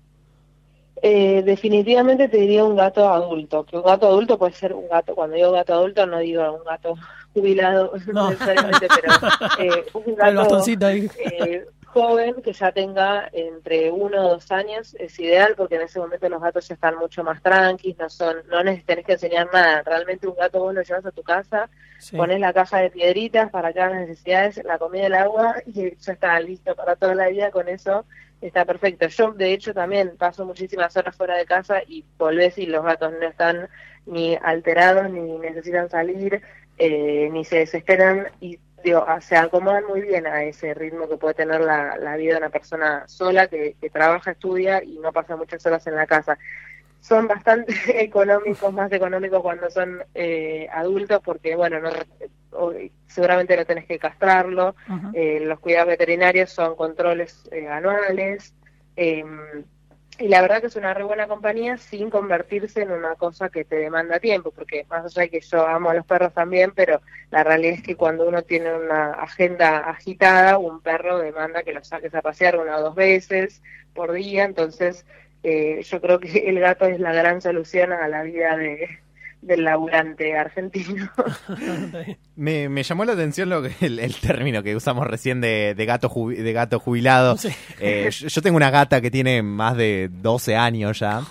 Eh, 1.01 1.43
definitivamente 1.43 2.27
te 2.27 2.37
diría 2.37 2.63
un 2.65 2.75
gato 2.75 3.07
adulto, 3.07 3.63
que 3.65 3.77
un 3.77 3.83
gato 3.83 4.07
adulto 4.07 4.37
puede 4.39 4.53
ser 4.53 4.73
un 4.73 4.87
gato, 4.89 5.13
cuando 5.13 5.35
digo 5.35 5.51
gato 5.51 5.73
adulto 5.75 6.07
no 6.07 6.17
digo 6.19 6.41
un 6.53 6.63
gato 6.63 6.95
jubilado 7.33 7.91
No. 8.11 8.31
necesariamente, 8.31 8.89
pero 8.89 9.19
eh, 9.55 9.85
un 9.93 10.15
El 10.21 10.35
gato 10.35 10.35
bastoncito 10.35 10.85
ahí. 10.87 11.09
eh, 11.13 11.65
joven 12.01 12.41
que 12.41 12.53
ya 12.53 12.71
tenga 12.71 13.29
entre 13.31 13.91
uno 13.91 14.25
o 14.25 14.29
dos 14.31 14.51
años 14.51 14.95
es 14.99 15.19
ideal 15.19 15.53
porque 15.57 15.75
en 15.75 15.81
ese 15.81 15.99
momento 15.99 16.29
los 16.29 16.41
gatos 16.41 16.67
ya 16.67 16.75
están 16.75 16.95
mucho 16.97 17.23
más 17.23 17.41
tranquilos, 17.41 17.97
no 17.99 18.09
son, 18.09 18.37
no 18.49 18.63
les 18.63 18.85
tenés 18.85 19.05
que 19.05 19.13
enseñar 19.13 19.47
nada, 19.53 19.83
realmente 19.83 20.27
un 20.27 20.35
gato 20.35 20.59
vos 20.59 20.73
lo 20.73 20.81
llevas 20.81 21.05
a 21.05 21.11
tu 21.11 21.23
casa, 21.23 21.69
Sí. 21.99 22.15
pones 22.15 22.39
la 22.39 22.53
caja 22.53 22.77
de 22.77 22.91
piedritas 22.91 23.49
para 23.49 23.73
cada 23.73 23.89
las 23.89 24.07
necesidades, 24.07 24.61
la 24.63 24.77
comida 24.77 25.03
y 25.03 25.05
el 25.07 25.13
agua 25.15 25.55
y 25.65 25.95
ya 25.97 26.13
está 26.13 26.39
listo 26.39 26.75
para 26.75 26.95
toda 26.95 27.15
la 27.15 27.27
vida, 27.29 27.49
con 27.49 27.67
eso 27.67 28.05
está 28.39 28.65
perfecto. 28.65 29.07
Yo 29.07 29.31
de 29.31 29.51
hecho 29.53 29.73
también 29.73 30.15
paso 30.15 30.45
muchísimas 30.45 30.95
horas 30.95 31.15
fuera 31.15 31.35
de 31.35 31.45
casa 31.45 31.81
y 31.87 32.05
volvés 32.19 32.57
y 32.59 32.67
los 32.67 32.83
gatos 32.83 33.13
no 33.19 33.27
están 33.27 33.67
ni 34.05 34.37
alterados, 34.43 35.09
ni 35.09 35.37
necesitan 35.39 35.89
salir, 35.89 36.41
eh, 36.77 37.29
ni 37.31 37.43
se 37.43 37.57
desesperan 37.57 38.27
y 38.39 38.59
digo, 38.83 39.03
ah, 39.07 39.19
se 39.21 39.35
acomodan 39.35 39.85
muy 39.85 40.01
bien 40.01 40.27
a 40.27 40.43
ese 40.43 40.73
ritmo 40.73 41.07
que 41.07 41.17
puede 41.17 41.33
tener 41.33 41.61
la, 41.61 41.97
la 41.97 42.15
vida 42.15 42.33
de 42.33 42.39
una 42.39 42.49
persona 42.49 43.07
sola 43.07 43.47
que, 43.47 43.75
que 43.79 43.89
trabaja, 43.89 44.31
estudia 44.31 44.83
y 44.83 44.99
no 44.99 45.11
pasa 45.11 45.35
muchas 45.35 45.65
horas 45.65 45.85
en 45.87 45.95
la 45.95 46.07
casa. 46.07 46.37
Son 47.01 47.27
bastante 47.27 47.73
económicos, 48.03 48.73
más 48.73 48.91
económicos 48.91 49.41
cuando 49.41 49.69
son 49.69 50.03
eh, 50.13 50.67
adultos, 50.71 51.21
porque 51.23 51.55
bueno, 51.55 51.79
no, 51.79 51.89
seguramente 53.07 53.57
no 53.57 53.65
tenés 53.65 53.85
que 53.85 53.99
castrarlo, 53.99 54.75
eh, 55.13 55.39
los 55.41 55.59
cuidados 55.59 55.89
veterinarios 55.89 56.51
son 56.51 56.75
controles 56.75 57.47
eh, 57.51 57.67
anuales, 57.67 58.53
eh, 58.95 59.23
y 60.19 60.27
la 60.27 60.41
verdad 60.41 60.61
que 60.61 60.67
es 60.67 60.75
una 60.75 60.93
re 60.93 61.03
buena 61.03 61.27
compañía 61.27 61.77
sin 61.77 62.09
convertirse 62.09 62.81
en 62.81 62.91
una 62.91 63.15
cosa 63.15 63.49
que 63.49 63.65
te 63.65 63.75
demanda 63.75 64.19
tiempo, 64.19 64.51
porque 64.51 64.85
más 64.89 65.05
allá 65.05 65.23
de 65.23 65.29
que 65.29 65.41
yo 65.41 65.67
amo 65.67 65.89
a 65.89 65.93
los 65.93 66.05
perros 66.05 66.33
también, 66.33 66.71
pero 66.75 67.01
la 67.29 67.43
realidad 67.43 67.75
es 67.75 67.83
que 67.83 67.95
cuando 67.95 68.27
uno 68.27 68.41
tiene 68.41 68.73
una 68.73 69.11
agenda 69.13 69.79
agitada, 69.89 70.57
un 70.57 70.81
perro 70.81 71.19
demanda 71.19 71.63
que 71.63 71.73
lo 71.73 71.83
saques 71.83 72.13
a 72.15 72.21
pasear 72.21 72.57
una 72.57 72.77
o 72.77 72.81
dos 72.81 72.95
veces 72.95 73.61
por 73.93 74.11
día, 74.11 74.45
entonces 74.45 75.05
eh, 75.43 75.81
yo 75.83 76.01
creo 76.01 76.19
que 76.19 76.27
el 76.49 76.59
gato 76.59 76.85
es 76.85 76.99
la 76.99 77.13
gran 77.13 77.41
solución 77.41 77.93
a 77.93 78.07
la 78.07 78.23
vida 78.23 78.57
de, 78.57 78.99
del 79.47 79.63
laburante 79.63 80.37
argentino. 80.37 81.09
Me, 82.35 82.69
me 82.69 82.83
llamó 82.83 83.03
la 83.05 83.13
atención 83.13 83.49
lo 83.49 83.63
que, 83.63 83.71
el, 83.81 83.97
el 83.99 84.15
término 84.17 84.61
que 84.61 84.75
usamos 84.75 85.07
recién 85.07 85.41
de, 85.41 85.73
de 85.75 85.85
gato 85.85 86.09
jubi- 86.09 86.37
de 86.37 86.53
gato 86.53 86.79
jubilado. 86.79 87.35
Sí. 87.37 87.49
Eh, 87.79 88.09
yo, 88.11 88.27
yo 88.27 88.41
tengo 88.43 88.57
una 88.57 88.69
gata 88.69 89.01
que 89.01 89.09
tiene 89.09 89.41
más 89.41 89.75
de 89.75 90.09
12 90.11 90.55
años 90.55 90.99
ya. 90.99 91.21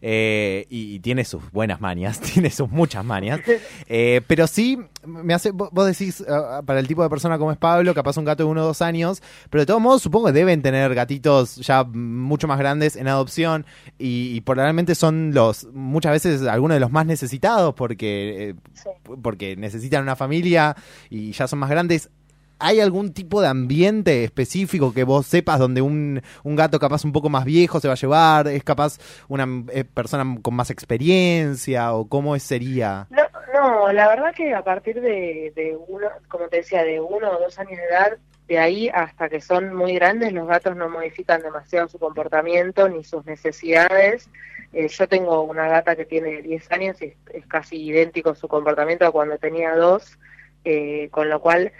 Eh, 0.00 0.66
y, 0.70 0.94
y 0.94 1.00
tiene 1.00 1.24
sus 1.24 1.50
buenas 1.52 1.80
mañas, 1.80 2.20
tiene 2.34 2.50
sus 2.50 2.70
muchas 2.70 3.04
mañas. 3.04 3.40
Eh, 3.88 4.20
pero 4.26 4.46
sí, 4.46 4.78
me 5.04 5.34
hace, 5.34 5.50
vos 5.52 5.86
decís, 5.86 6.24
ah, 6.28 6.62
para 6.64 6.80
el 6.80 6.86
tipo 6.88 7.02
de 7.02 7.08
persona 7.10 7.38
como 7.38 7.52
es 7.52 7.58
Pablo, 7.58 7.94
capaz 7.94 8.16
un 8.16 8.24
gato 8.24 8.44
de 8.44 8.48
uno 8.50 8.62
o 8.62 8.66
dos 8.66 8.82
años, 8.82 9.22
pero 9.50 9.62
de 9.62 9.66
todos 9.66 9.80
modos 9.80 10.02
supongo 10.02 10.26
que 10.26 10.32
deben 10.32 10.62
tener 10.62 10.94
gatitos 10.94 11.56
ya 11.56 11.84
mucho 11.84 12.46
más 12.48 12.58
grandes 12.58 12.96
en 12.96 13.08
adopción 13.08 13.64
y, 13.98 14.34
y 14.36 14.40
probablemente 14.40 14.94
son 14.94 15.32
los, 15.34 15.64
muchas 15.72 16.12
veces 16.12 16.42
algunos 16.42 16.76
de 16.76 16.80
los 16.80 16.90
más 16.90 17.06
necesitados 17.06 17.74
porque, 17.74 18.50
eh, 18.50 18.54
Sí. 18.74 18.90
porque 19.22 19.56
necesitan 19.56 20.02
una 20.02 20.16
familia 20.16 20.76
y 21.10 21.32
ya 21.32 21.48
son 21.48 21.58
más 21.60 21.70
grandes. 21.70 22.10
¿Hay 22.58 22.80
algún 22.80 23.12
tipo 23.12 23.42
de 23.42 23.48
ambiente 23.48 24.24
específico 24.24 24.94
que 24.94 25.04
vos 25.04 25.26
sepas 25.26 25.58
donde 25.58 25.82
un, 25.82 26.22
un 26.42 26.56
gato 26.56 26.78
capaz 26.78 27.04
un 27.04 27.12
poco 27.12 27.28
más 27.28 27.44
viejo 27.44 27.80
se 27.80 27.88
va 27.88 27.94
a 27.94 27.98
llevar? 27.98 28.48
¿Es 28.48 28.64
capaz 28.64 28.98
una 29.28 29.46
eh, 29.72 29.84
persona 29.84 30.24
con 30.40 30.54
más 30.54 30.70
experiencia 30.70 31.92
o 31.92 32.08
cómo 32.08 32.38
sería? 32.38 33.06
No, 33.10 33.22
no, 33.52 33.92
la 33.92 34.08
verdad 34.08 34.34
que 34.34 34.54
a 34.54 34.64
partir 34.64 35.00
de, 35.02 35.52
de 35.54 35.76
uno, 35.88 36.08
como 36.28 36.48
te 36.48 36.58
decía, 36.58 36.82
de 36.82 37.00
uno 37.00 37.30
o 37.30 37.40
dos 37.40 37.58
años 37.58 37.76
de 37.76 37.84
edad, 37.84 38.18
de 38.48 38.58
ahí 38.58 38.88
hasta 38.88 39.28
que 39.28 39.40
son 39.40 39.74
muy 39.74 39.94
grandes, 39.94 40.32
los 40.32 40.46
gatos 40.46 40.76
no 40.76 40.88
modifican 40.88 41.42
demasiado 41.42 41.88
su 41.88 41.98
comportamiento 41.98 42.88
ni 42.88 43.04
sus 43.04 43.24
necesidades. 43.26 44.30
Eh, 44.72 44.88
yo 44.88 45.08
tengo 45.08 45.42
una 45.42 45.68
gata 45.68 45.96
que 45.96 46.04
tiene 46.04 46.42
10 46.42 46.72
años 46.72 47.02
y 47.02 47.06
es, 47.06 47.16
es 47.34 47.46
casi 47.46 47.76
idéntico 47.82 48.34
su 48.34 48.48
comportamiento 48.48 49.06
a 49.06 49.12
cuando 49.12 49.38
tenía 49.38 49.74
dos, 49.74 50.18
eh, 50.64 51.08
con 51.10 51.28
lo 51.28 51.40
cual 51.40 51.72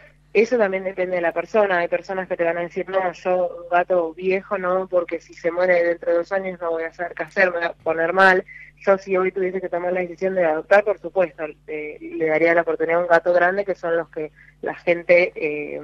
eso 0.42 0.58
también 0.58 0.84
depende 0.84 1.16
de 1.16 1.22
la 1.22 1.32
persona. 1.32 1.78
Hay 1.78 1.88
personas 1.88 2.28
que 2.28 2.36
te 2.36 2.44
van 2.44 2.58
a 2.58 2.62
decir, 2.62 2.88
no, 2.88 3.12
yo 3.12 3.66
gato 3.70 4.12
viejo 4.14 4.58
no, 4.58 4.86
porque 4.88 5.20
si 5.20 5.34
se 5.34 5.50
muere 5.50 5.82
dentro 5.84 6.10
de 6.12 6.18
dos 6.18 6.32
años 6.32 6.60
no 6.60 6.70
voy 6.70 6.84
a 6.84 6.92
saber 6.92 7.14
qué 7.14 7.22
hacer, 7.24 7.50
me 7.50 7.58
voy 7.58 7.66
a 7.66 7.72
poner 7.72 8.12
mal. 8.12 8.44
Yo 8.78 8.98
si 8.98 9.16
hoy 9.16 9.32
tuviese 9.32 9.60
que 9.60 9.68
tomar 9.70 9.92
la 9.92 10.00
decisión 10.00 10.34
de 10.34 10.44
adoptar, 10.44 10.84
por 10.84 10.98
supuesto, 10.98 11.44
eh, 11.66 11.98
le 12.00 12.26
daría 12.26 12.54
la 12.54 12.60
oportunidad 12.62 12.98
a 13.00 13.02
un 13.02 13.08
gato 13.08 13.32
grande, 13.32 13.64
que 13.64 13.74
son 13.74 13.96
los 13.96 14.08
que 14.10 14.30
la 14.62 14.74
gente 14.74 15.32
eh, 15.34 15.80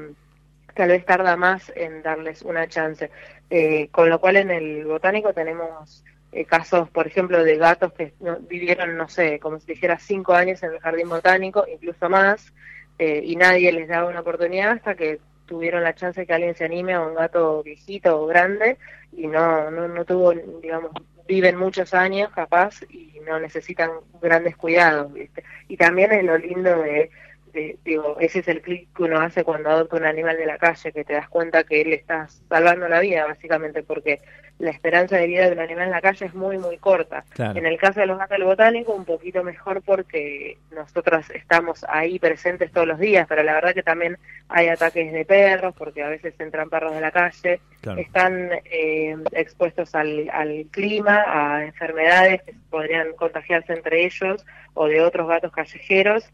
tal 0.75 0.89
vez 0.91 1.05
tarda 1.05 1.37
más 1.37 1.73
en 1.75 2.03
darles 2.03 2.43
una 2.43 2.67
chance. 2.69 3.11
Eh, 3.51 3.89
con 3.91 4.09
lo 4.09 4.21
cual 4.21 4.37
en 4.37 4.51
el 4.51 4.85
botánico 4.87 5.33
tenemos 5.33 6.05
eh, 6.33 6.45
casos, 6.47 6.89
por 6.91 7.07
ejemplo, 7.07 7.43
de 7.45 7.57
gatos 7.59 7.93
que 7.93 8.13
no- 8.21 8.39
vivieron, 8.41 8.97
no 8.97 9.09
sé, 9.09 9.39
como 9.41 9.61
si 9.61 9.67
dijera 9.73 9.99
cinco 9.99 10.33
años 10.35 10.63
en 10.63 10.73
el 10.73 10.81
jardín 10.81 11.09
botánico, 11.09 11.67
incluso 11.71 12.09
más, 12.09 12.53
eh, 12.99 13.23
y 13.25 13.37
nadie 13.37 13.73
les 13.73 13.89
daba 13.89 14.09
una 14.09 14.21
oportunidad 14.21 14.71
hasta 14.71 14.95
que 14.95 15.21
tuvieron 15.47 15.83
la 15.83 15.95
chance 15.95 16.27
que 16.27 16.33
alguien 16.33 16.55
se 16.55 16.65
anime 16.65 16.95
a 16.95 17.01
un 17.01 17.15
gato 17.15 17.63
viejito 17.63 18.21
o 18.21 18.27
grande 18.27 18.79
y 19.13 19.27
no, 19.27 19.71
no, 19.71 19.89
no 19.89 20.05
tuvo, 20.05 20.33
digamos, 20.33 20.93
viven 21.27 21.57
muchos 21.57 21.95
años 21.95 22.31
capaz 22.33 22.83
y 22.89 23.21
no 23.27 23.39
necesitan 23.39 23.91
grandes 24.21 24.57
cuidados, 24.57 25.13
¿viste? 25.13 25.45
Y 25.69 25.77
también 25.77 26.13
es 26.13 26.25
lo 26.25 26.39
lindo 26.39 26.77
de, 26.83 27.11
de- 27.53 27.79
digo, 27.85 28.17
ese 28.21 28.41
es 28.41 28.49
el 28.49 28.61
clic 28.63 28.89
que 28.97 29.03
uno 29.05 29.21
hace 29.21 29.45
cuando 29.45 29.71
adopta 29.71 29.97
un 29.97 30.05
animal 30.05 30.37
de 30.37 30.47
la 30.47 30.59
calle, 30.59 30.93
que 30.93 31.05
te 31.05 31.13
das 31.15 31.29
cuenta 31.29 31.65
que 31.65 31.81
él 31.83 31.93
está 31.93 32.27
salvando 32.49 32.89
la 32.89 33.01
vida, 33.01 33.27
básicamente, 33.27 33.83
porque 33.83 34.21
la 34.59 34.71
esperanza 34.71 35.17
de 35.17 35.27
vida 35.27 35.47
de 35.47 35.53
un 35.53 35.59
animal 35.61 35.87
en 35.87 35.91
la 35.91 36.01
calle 36.01 36.27
es 36.27 36.35
muy, 36.35 36.57
muy 36.59 36.77
corta. 36.79 37.25
Claro. 37.31 37.59
En 37.59 37.67
el 37.67 37.79
caso 37.79 37.99
de 38.01 38.07
los 38.07 38.17
gatos 38.19 38.37
del 38.39 38.45
botánico, 38.47 38.93
un 38.95 39.05
poquito 39.05 39.43
mejor 39.43 39.83
porque 39.83 40.57
nosotras 40.71 41.29
estamos 41.31 41.85
ahí 41.89 42.19
presentes 42.19 42.71
todos 42.71 42.87
los 42.87 42.99
días, 42.99 43.27
pero 43.29 43.43
la 43.43 43.55
verdad 43.55 43.75
que 43.75 43.83
también 43.83 44.19
hay 44.49 44.69
ataques 44.69 45.13
de 45.13 45.25
perros, 45.25 45.75
porque 45.77 46.03
a 46.03 46.09
veces 46.09 46.35
entran 46.39 46.69
perros 46.71 46.95
de 46.95 47.01
la 47.01 47.11
calle, 47.11 47.61
Claro. 47.81 48.01
están 48.01 48.51
eh, 48.71 49.17
expuestos 49.33 49.95
al, 49.97 50.31
al 50.33 50.67
clima, 50.71 51.25
a 51.27 51.65
enfermedades 51.65 52.43
que 52.43 52.55
podrían 52.71 53.13
contagiarse 53.15 53.73
entre 53.73 54.05
ellos 54.05 54.47
o 54.75 54.87
de 54.87 55.01
otros 55.01 55.27
gatos 55.27 55.51
callejeros 55.51 56.31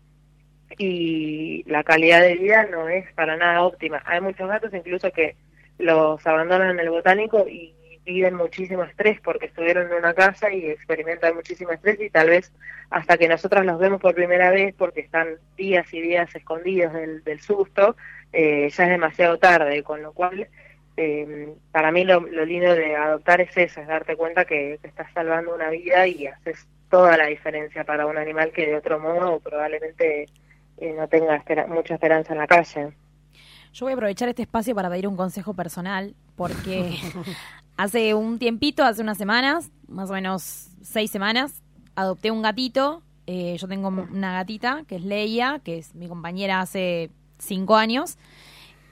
y 0.77 1.65
la 1.67 1.83
calidad 1.83 2.21
de 2.21 2.37
vida 2.37 2.67
no 2.71 2.89
es 2.89 3.11
para 3.15 3.37
nada 3.37 3.63
óptima. 3.63 4.03
Hay 4.05 4.21
muchos 4.21 4.49
gatos 4.49 4.73
incluso 4.75 5.11
que 5.13 5.37
los 5.79 6.25
abandonan 6.27 6.71
en 6.71 6.81
el 6.81 6.91
botánico 6.91 7.47
y 7.49 7.75
viven 8.05 8.35
muchísimo 8.35 8.85
estrés 8.85 9.21
porque 9.21 9.47
estuvieron 9.47 9.87
en 9.87 9.99
una 9.99 10.15
casa 10.15 10.53
y 10.53 10.67
experimentan 10.67 11.35
muchísimo 11.35 11.73
estrés 11.73 12.01
y 12.01 12.11
tal 12.11 12.31
vez 12.31 12.53
hasta 12.91 13.19
que 13.19 13.29
nosotras 13.29 13.67
los 13.67 13.79
vemos 13.79 14.01
por 14.01 14.15
primera 14.15 14.51
vez 14.51 14.75
porque 14.77 15.01
están 15.01 15.37
días 15.57 15.93
y 15.93 16.01
días 16.01 16.35
escondidos 16.35 16.95
del, 16.95 17.23
del 17.23 17.41
susto, 17.41 17.97
eh, 18.33 18.71
ya 18.71 18.85
es 18.85 18.91
demasiado 18.91 19.39
tarde, 19.39 19.83
con 19.83 20.03
lo 20.03 20.13
cual 20.13 20.49
eh, 20.97 21.53
para 21.71 21.93
mí 21.93 22.05
lo, 22.05 22.21
lo 22.21 22.45
lindo 22.45 22.75
de 22.75 22.97
adoptar 22.97 23.43
es 23.43 23.55
eso, 23.57 23.81
es 23.81 23.87
darte 23.87 24.17
cuenta 24.17 24.47
que 24.47 24.79
te 24.81 24.89
estás 24.89 25.13
salvando 25.13 25.55
una 25.55 25.69
vida 25.71 26.07
y 26.07 26.27
haces 26.27 26.67
toda 26.91 27.17
la 27.17 27.27
diferencia 27.27 27.85
para 27.85 28.07
un 28.07 28.17
animal 28.17 28.53
que 28.53 28.67
de 28.67 28.77
otro 28.77 28.99
modo 28.99 29.39
probablemente 29.41 30.27
eh, 30.81 30.95
no 30.97 31.09
tenga 31.09 31.37
espera- 31.37 31.67
mucha 31.67 31.95
esperanza 31.95 32.33
en 32.33 32.39
la 32.39 32.47
calle. 32.47 32.93
Yo 33.73 33.85
voy 33.87 33.93
a 33.93 33.95
aprovechar 33.95 34.29
este 34.29 34.43
espacio 34.43 34.75
para 34.75 34.89
pedir 34.91 35.07
un 35.07 35.17
consejo 35.17 35.55
personal, 35.55 36.15
porque 36.37 36.97
hace 37.77 38.15
un 38.15 38.39
tiempito, 38.39 38.85
hace 38.85 39.03
unas 39.03 39.19
semanas, 39.19 39.71
más 39.89 40.11
o 40.11 40.15
menos 40.15 40.69
seis 40.83 41.11
semanas, 41.11 41.63
adopté 41.95 42.31
un 42.31 42.43
gatito. 42.43 43.03
Eh, 43.27 43.57
yo 43.59 43.69
tengo 43.69 43.89
una 43.89 44.33
gatita 44.33 44.85
que 44.89 44.97
es 44.97 45.05
Leia, 45.05 45.61
que 45.63 45.79
es 45.79 45.95
mi 45.95 46.09
compañera 46.09 46.61
hace 46.61 47.11
cinco 47.39 47.77
años. 47.77 48.17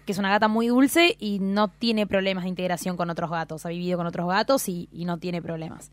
que 0.04 0.12
es 0.12 0.18
una 0.18 0.30
gata 0.30 0.46
muy 0.46 0.68
dulce 0.68 1.16
y 1.18 1.40
no 1.40 1.66
tiene 1.68 2.06
problemas 2.06 2.44
de 2.44 2.50
integración 2.50 2.96
con 2.96 3.10
otros 3.10 3.28
gatos. 3.30 3.66
Ha 3.66 3.70
vivido 3.70 3.96
con 3.98 4.06
otros 4.06 4.28
gatos 4.28 4.68
y, 4.68 4.88
y 4.92 5.04
no 5.04 5.18
tiene 5.18 5.42
problemas. 5.42 5.90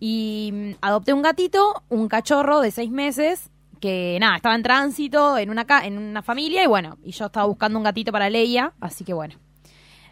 Y 0.00 0.50
mm, 0.52 0.70
adopté 0.80 1.12
un 1.12 1.22
gatito, 1.22 1.84
un 1.88 2.08
cachorro 2.08 2.60
de 2.60 2.70
seis 2.72 2.90
meses, 2.90 3.50
que 3.80 4.18
nada, 4.20 4.36
estaba 4.36 4.54
en 4.54 4.62
tránsito 4.62 5.38
en 5.38 5.50
una, 5.50 5.66
en 5.84 5.98
una 5.98 6.22
familia 6.22 6.64
y 6.64 6.66
bueno, 6.66 6.98
y 7.02 7.12
yo 7.12 7.26
estaba 7.26 7.46
buscando 7.46 7.78
un 7.78 7.84
gatito 7.84 8.12
para 8.12 8.30
Leia, 8.30 8.72
así 8.80 9.04
que 9.04 9.12
bueno, 9.12 9.36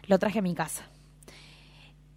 lo 0.07 0.19
traje 0.19 0.39
a 0.39 0.41
mi 0.41 0.53
casa. 0.53 0.87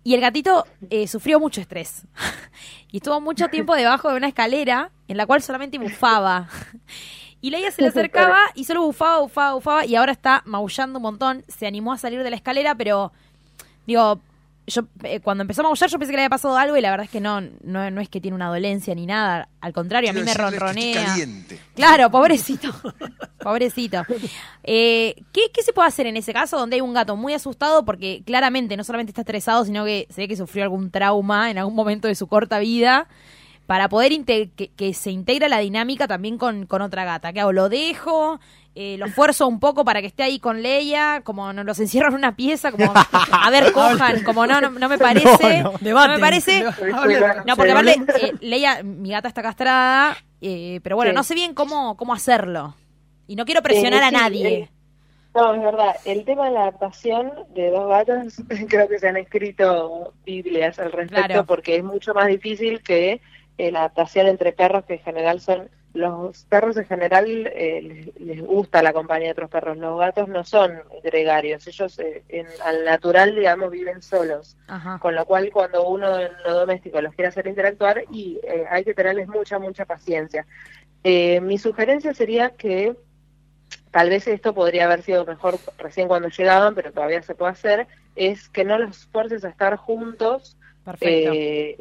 Y 0.05 0.15
el 0.15 0.21
gatito 0.21 0.65
eh, 0.91 1.07
sufrió 1.07 1.39
mucho 1.39 1.61
estrés. 1.61 2.07
y 2.91 2.99
estuvo 2.99 3.21
mucho 3.21 3.49
tiempo 3.49 3.75
debajo 3.75 4.11
de 4.11 4.17
una 4.17 4.29
escalera 4.29 4.91
en 5.07 5.17
la 5.17 5.27
cual 5.27 5.43
solamente 5.43 5.79
bufaba. 5.79 6.49
Y 7.41 7.51
Leia 7.51 7.71
se 7.71 7.83
le 7.83 7.89
acercaba 7.89 8.41
y 8.57 8.65
solo 8.65 8.83
bufaba, 8.83 9.21
bufaba, 9.21 9.55
bufaba. 9.55 9.87
Y 9.87 9.95
ahora 9.95 10.11
está 10.11 10.43
maullando 10.45 10.99
un 10.99 11.05
montón. 11.05 11.45
Se 11.47 11.69
animó 11.69 11.93
a 11.93 11.97
salir 11.97 12.25
de 12.25 12.31
la 12.31 12.35
escalera, 12.37 12.75
pero 12.75 13.13
digo, 13.87 14.21
yo 14.69 14.83
eh, 15.03 15.21
cuando 15.21 15.43
empezó 15.43 15.63
a 15.63 15.65
maullar 15.65 15.91
yo 15.91 15.99
pensé 15.99 16.13
que 16.13 16.17
le 16.17 16.23
había 16.23 16.31
pasado 16.31 16.57
algo 16.57 16.77
y 16.77 16.81
la 16.81 16.91
verdad 16.91 17.05
es 17.05 17.11
que 17.11 17.21
no, 17.21 17.41
no, 17.41 17.91
no 17.91 18.01
es 18.01 18.09
que 18.09 18.21
tiene 18.21 18.35
una 18.35 18.49
dolencia 18.49 18.95
ni 18.95 19.07
nada. 19.07 19.49
Al 19.61 19.73
contrario, 19.73 20.11
a 20.11 20.13
mí 20.13 20.23
me 20.23 20.35
ronronea. 20.35 21.07
caliente. 21.07 21.59
Claro, 21.75 22.11
pobrecito. 22.11 22.69
pobrecito. 23.43 24.05
Eh, 24.63 25.15
¿qué, 25.33 25.51
¿Qué 25.53 25.63
se 25.63 25.73
puede 25.73 25.89
hacer 25.89 26.07
en 26.07 26.17
ese 26.17 26.33
caso 26.33 26.59
donde 26.59 26.77
hay 26.77 26.83
un 26.83 26.95
gato 26.95 27.17
muy 27.17 27.35
asustado 27.35 27.85
porque 27.85 28.23
claramente 28.25 28.77
no 28.77 28.85
solamente 28.85 29.11
está 29.11 29.23
estresado, 29.23 29.65
sino 29.65 29.85
que 29.85 30.07
se 30.11 30.23
ve 30.23 30.29
que 30.29 30.37
sufrió 30.37 30.65
algún 30.65 30.91
trauma 30.91 31.51
en 31.51 31.59
algún 31.59 31.75
momento 31.75 32.09
de 32.09 32.15
su 32.15 32.27
corta 32.27 32.59
vida? 32.59 33.09
Para 33.69 33.91
poder 33.91 34.25
que, 34.25 34.49
que 34.75 34.95
se 34.95 35.11
integre 35.11 35.47
la 35.51 35.59
dinámica 35.59 36.09
también 36.09 36.39
con, 36.39 36.65
con 36.65 36.81
otra 36.81 37.05
gata. 37.05 37.35
¿Qué 37.35 37.41
hago? 37.41 37.53
¿Lo 37.53 37.69
dejo? 37.69 38.41
Eh, 38.75 38.97
¿Lo 38.97 39.05
esfuerzo 39.05 39.47
un 39.47 39.61
poco 39.61 39.85
para 39.85 40.01
que 40.01 40.07
esté 40.07 40.23
ahí 40.23 40.39
con 40.39 40.63
Leia? 40.63 41.21
Como 41.23 41.53
no 41.53 41.63
los 41.65 41.79
encierro 41.79 42.09
en 42.09 42.15
una 42.15 42.35
pieza, 42.35 42.73
como 42.73 42.91
a 43.13 43.51
ver, 43.51 43.71
cojan, 43.73 44.25
como 44.25 44.47
no, 44.47 44.63
no, 44.63 44.71
no 44.71 44.89
me 44.89 44.97
parece. 44.97 45.63
No, 45.63 45.73
me 46.09 46.19
parece. 46.19 46.65
No, 47.45 47.57
porque 47.57 47.73
aparte, 47.73 48.01
eh, 48.23 48.33
Leia, 48.41 48.83
mi 48.83 49.11
gata 49.11 49.29
está 49.29 49.43
castrada, 49.43 50.17
eh, 50.41 50.81
pero 50.83 50.97
bueno, 50.97 51.11
Sí. 51.11 51.17
no 51.17 51.23
sé 51.23 51.35
bien 51.35 51.53
cómo, 51.53 51.95
cómo 51.99 52.15
hacerlo. 52.15 52.75
Y 53.27 53.37
no 53.37 53.45
quiero 53.45 53.61
presionar 53.61 54.03
Eh, 54.03 54.07
a 54.07 54.11
nadie. 54.11 54.71
No, 55.35 55.53
es 55.55 55.61
verdad. 55.63 55.95
El 56.07 56.25
tema 56.25 56.47
de 56.47 56.53
la 56.53 56.61
adaptación 56.63 57.31
de 57.55 57.69
dos 57.71 57.87
gatos, 57.87 58.35
creo 58.71 58.89
que 58.89 58.99
se 58.99 59.09
han 59.09 59.19
escrito 59.19 60.15
Biblias 60.25 60.79
al 60.79 60.91
respecto 60.91 61.27
Claro. 61.27 61.45
porque 61.45 61.77
es 61.77 61.85
mucho 61.85 62.15
más 62.15 62.29
difícil 62.29 62.83
que 62.83 63.21
eh, 63.59 63.71
la 63.71 63.81
adaptación 63.81 64.27
entre 64.27 64.53
perros, 64.53 64.85
que 64.87 64.95
en 64.95 65.01
general 65.01 65.41
son. 65.41 65.69
Los 65.95 66.45
perros 66.45 66.77
en 66.77 66.85
general 66.85 67.27
eh, 67.55 67.81
les, 67.83 68.21
les 68.21 68.47
gusta 68.47 68.83
la 68.83 68.93
compañía 68.93 69.29
de 69.29 69.33
otros 69.33 69.51
perros. 69.51 69.79
Los 69.79 69.99
gatos 69.99 70.29
no 70.29 70.45
son 70.45 70.81
gregarios. 71.03 71.67
Ellos, 71.67 71.99
eh, 71.99 72.23
en, 72.29 72.47
al 72.63 72.85
natural, 72.85 73.35
digamos, 73.35 73.71
viven 73.71 74.03
solos. 74.03 74.57
Ajá. 74.69 74.99
Con 75.01 75.15
lo 75.15 75.25
cual, 75.25 75.51
cuando 75.51 75.89
uno 75.89 76.21
en 76.21 76.31
lo 76.45 76.55
doméstico 76.55 77.01
los 77.01 77.15
quiere 77.15 77.29
hacer 77.29 77.47
interactuar, 77.47 78.05
y 78.13 78.39
eh, 78.45 78.67
hay 78.71 78.85
que 78.85 78.95
tenerles 78.95 79.29
mucha, 79.29 79.59
mucha 79.59 79.87
paciencia. 79.87 80.47
Eh, 81.05 81.41
mi 81.41 81.59
sugerencia 81.59 82.13
sería 82.13 82.51
que 82.51 82.95
tal 83.99 84.11
vez 84.11 84.29
esto 84.29 84.55
podría 84.55 84.85
haber 84.85 85.03
sido 85.03 85.27
mejor 85.27 85.59
recién 85.77 86.07
cuando 86.07 86.29
llegaban, 86.29 86.73
pero 86.77 86.93
todavía 86.93 87.21
se 87.21 87.35
puede 87.35 87.51
hacer, 87.51 87.89
es 88.15 88.49
que 88.49 88.63
no 88.63 88.79
los 88.79 89.07
fuerces 89.07 89.45
a 89.45 89.49
estar 89.49 89.75
juntos. 89.75 90.57
Perfecto. 90.85 91.33
Eh, 91.35 91.79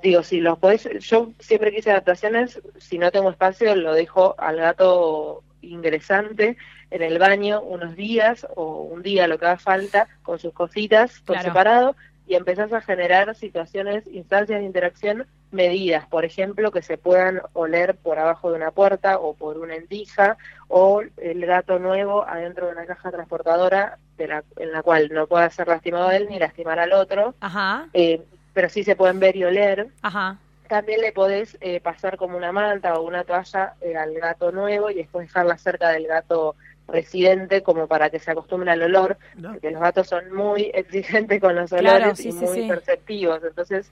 digo, 0.00 0.22
si 0.22 0.38
los 0.38 0.60
podés, 0.60 0.88
yo 1.00 1.32
siempre 1.40 1.72
quise 1.72 1.90
adaptaciones, 1.90 2.60
si 2.78 2.98
no 2.98 3.10
tengo 3.10 3.30
espacio 3.30 3.74
lo 3.74 3.94
dejo 3.94 4.36
al 4.38 4.58
gato 4.58 5.42
ingresante 5.60 6.56
en 6.92 7.02
el 7.02 7.18
baño 7.18 7.62
unos 7.62 7.96
días 7.96 8.46
o 8.54 8.82
un 8.82 9.02
día 9.02 9.26
lo 9.26 9.36
que 9.36 9.46
haga 9.46 9.58
falta 9.58 10.06
con 10.22 10.38
sus 10.38 10.52
cositas 10.52 11.18
por 11.26 11.34
Claro. 11.34 11.48
separado 11.48 11.96
y 12.26 12.34
empezás 12.36 12.72
a 12.72 12.80
generar 12.80 13.34
situaciones, 13.34 14.06
instancias 14.06 14.60
de 14.60 14.66
interacción 14.66 15.26
medidas, 15.50 16.06
por 16.06 16.24
ejemplo, 16.24 16.70
que 16.70 16.80
se 16.82 16.96
puedan 16.96 17.40
oler 17.54 17.96
por 17.96 18.18
abajo 18.20 18.50
de 18.50 18.56
una 18.56 18.70
puerta 18.70 19.18
o 19.18 19.34
por 19.34 19.58
una 19.58 19.74
endija 19.74 20.36
o 20.68 21.02
el 21.16 21.44
gato 21.44 21.80
nuevo 21.80 22.24
adentro 22.24 22.66
de 22.66 22.72
una 22.72 22.86
caja 22.86 23.10
transportadora 23.10 23.98
de 24.16 24.28
la, 24.28 24.44
en 24.58 24.70
la 24.70 24.82
cual 24.82 25.08
no 25.12 25.26
pueda 25.26 25.50
ser 25.50 25.66
lastimado 25.66 26.12
él 26.12 26.28
ni 26.30 26.38
lastimar 26.38 26.78
al 26.78 26.92
otro, 26.92 27.34
Ajá, 27.40 27.88
eh, 27.94 28.22
pero 28.52 28.68
sí 28.68 28.84
se 28.84 28.94
pueden 28.94 29.18
ver 29.18 29.34
y 29.36 29.44
oler. 29.44 29.88
ajá. 30.02 30.38
También 30.68 31.00
le 31.00 31.10
podés 31.10 31.58
eh, 31.60 31.80
pasar 31.80 32.16
como 32.16 32.36
una 32.36 32.52
manta 32.52 32.94
o 32.94 33.02
una 33.02 33.24
toalla 33.24 33.74
eh, 33.80 33.96
al 33.96 34.14
gato 34.14 34.52
nuevo 34.52 34.88
y 34.88 34.94
después 34.94 35.26
dejarla 35.26 35.58
cerca 35.58 35.88
del 35.88 36.06
gato 36.06 36.54
residente 36.92 37.62
como 37.62 37.86
para 37.86 38.10
que 38.10 38.18
se 38.18 38.30
acostumbre 38.30 38.70
al 38.70 38.82
olor, 38.82 39.16
No. 39.36 39.52
porque 39.52 39.70
los 39.70 39.80
gatos 39.80 40.08
son 40.08 40.32
muy 40.34 40.70
exigentes 40.74 41.40
con 41.40 41.54
los 41.56 41.70
Claro, 41.70 41.96
olores 41.96 42.18
sí, 42.18 42.28
y 42.28 42.32
sí, 42.32 42.44
muy 42.44 42.54
sí. 42.62 42.68
perceptivos. 42.68 43.42
Entonces, 43.44 43.90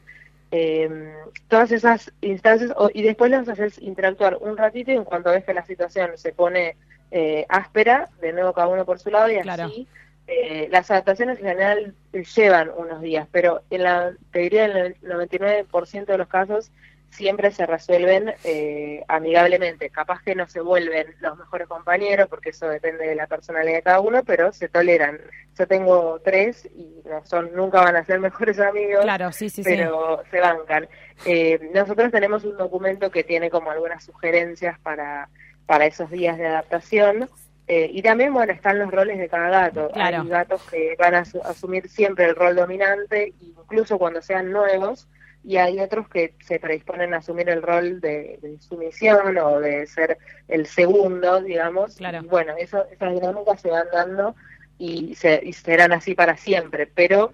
eh, 0.50 1.12
todas 1.48 1.70
esas 1.72 2.10
instancias, 2.22 2.72
o- 2.76 2.90
y 2.92 3.02
después 3.02 3.30
los 3.30 3.48
haces 3.48 3.78
interactuar 3.82 4.36
un 4.40 4.56
ratito 4.56 4.90
y 4.90 4.94
en 4.94 5.04
cuanto 5.04 5.30
ves 5.30 5.44
que 5.44 5.52
la 5.54 5.64
situación 5.64 6.12
se 6.16 6.32
pone 6.32 6.76
eh, 7.10 7.46
áspera, 7.48 8.10
de 8.20 8.32
nuevo 8.34 8.52
cada 8.52 8.68
uno 8.68 8.84
por 8.84 8.98
su 8.98 9.10
lado 9.10 9.30
y 9.30 9.38
Claro. 9.40 9.64
así. 9.64 9.86
eh, 10.30 10.68
las 10.70 10.90
adaptaciones 10.90 11.38
en 11.38 11.46
general 11.46 11.94
llevan 12.36 12.70
unos 12.76 13.00
días, 13.00 13.26
pero 13.32 13.62
en 13.70 13.82
la, 13.82 14.12
te 14.30 14.40
diría 14.40 14.66
en 14.66 14.76
el 14.76 14.96
99% 15.00 16.12
de 16.12 16.18
los 16.18 16.28
casos 16.28 16.70
siempre 17.10 17.50
se 17.50 17.66
resuelven 17.66 18.34
eh, 18.44 19.04
amigablemente. 19.08 19.90
Capaz 19.90 20.22
que 20.22 20.34
no 20.34 20.46
se 20.48 20.60
vuelven 20.60 21.14
los 21.20 21.36
mejores 21.38 21.66
compañeros, 21.68 22.28
porque 22.28 22.50
eso 22.50 22.68
depende 22.68 23.06
de 23.06 23.14
la 23.14 23.26
personalidad 23.26 23.76
de 23.76 23.82
cada 23.82 24.00
uno, 24.00 24.22
pero 24.24 24.52
se 24.52 24.68
toleran. 24.68 25.18
Yo 25.58 25.66
tengo 25.66 26.20
tres 26.24 26.66
y 26.74 27.02
no 27.08 27.24
son, 27.24 27.50
nunca 27.54 27.80
van 27.82 27.96
a 27.96 28.04
ser 28.04 28.20
mejores 28.28 28.60
amigos, 28.60 29.02
Claro, 29.02 29.32
sí, 29.32 29.50
sí, 29.50 29.62
sí. 29.64 29.70
pero 29.70 30.22
se 30.30 30.40
bancan. 30.40 30.88
Eh, 31.24 31.58
nosotros 31.74 32.10
tenemos 32.12 32.44
un 32.44 32.56
documento 32.56 33.10
que 33.10 33.24
tiene 33.24 33.50
como 33.50 33.70
algunas 33.70 34.04
sugerencias 34.04 34.78
para, 34.80 35.28
para 35.66 35.86
esos 35.86 36.10
días 36.10 36.38
de 36.38 36.46
adaptación. 36.46 37.28
eh, 37.66 37.90
y 37.92 38.00
también, 38.02 38.32
bueno, 38.32 38.52
están 38.52 38.78
los 38.78 38.90
roles 38.90 39.18
de 39.18 39.28
cada 39.28 39.48
gato. 39.50 39.90
Claro. 39.92 40.22
Hay 40.22 40.28
gatos 40.28 40.62
que 40.70 40.94
van 40.98 41.14
a 41.14 41.24
asu- 41.24 41.42
asumir 41.44 41.88
siempre 41.88 42.24
el 42.26 42.34
rol 42.36 42.54
dominante, 42.54 43.34
incluso 43.40 43.98
cuando 43.98 44.22
sean 44.22 44.50
nuevos, 44.52 45.08
y 45.44 45.56
hay 45.56 45.80
otros 45.80 46.08
que 46.08 46.34
se 46.44 46.58
predisponen 46.58 47.14
a 47.14 47.18
asumir 47.18 47.48
el 47.48 47.62
rol 47.62 48.00
de, 48.00 48.38
de 48.42 48.58
sumisión 48.60 49.38
o 49.38 49.60
de 49.60 49.86
ser 49.86 50.18
el 50.48 50.66
segundo, 50.66 51.40
digamos. 51.40 51.96
Claro. 51.96 52.20
Y 52.22 52.26
bueno, 52.26 52.54
eso, 52.58 52.84
esas 52.90 53.12
dinámicas 53.12 53.60
se 53.60 53.70
van 53.70 53.86
dando 53.92 54.34
y, 54.78 55.14
se, 55.14 55.40
y 55.42 55.52
serán 55.52 55.92
así 55.92 56.14
para 56.14 56.36
siempre, 56.36 56.86
pero 56.86 57.32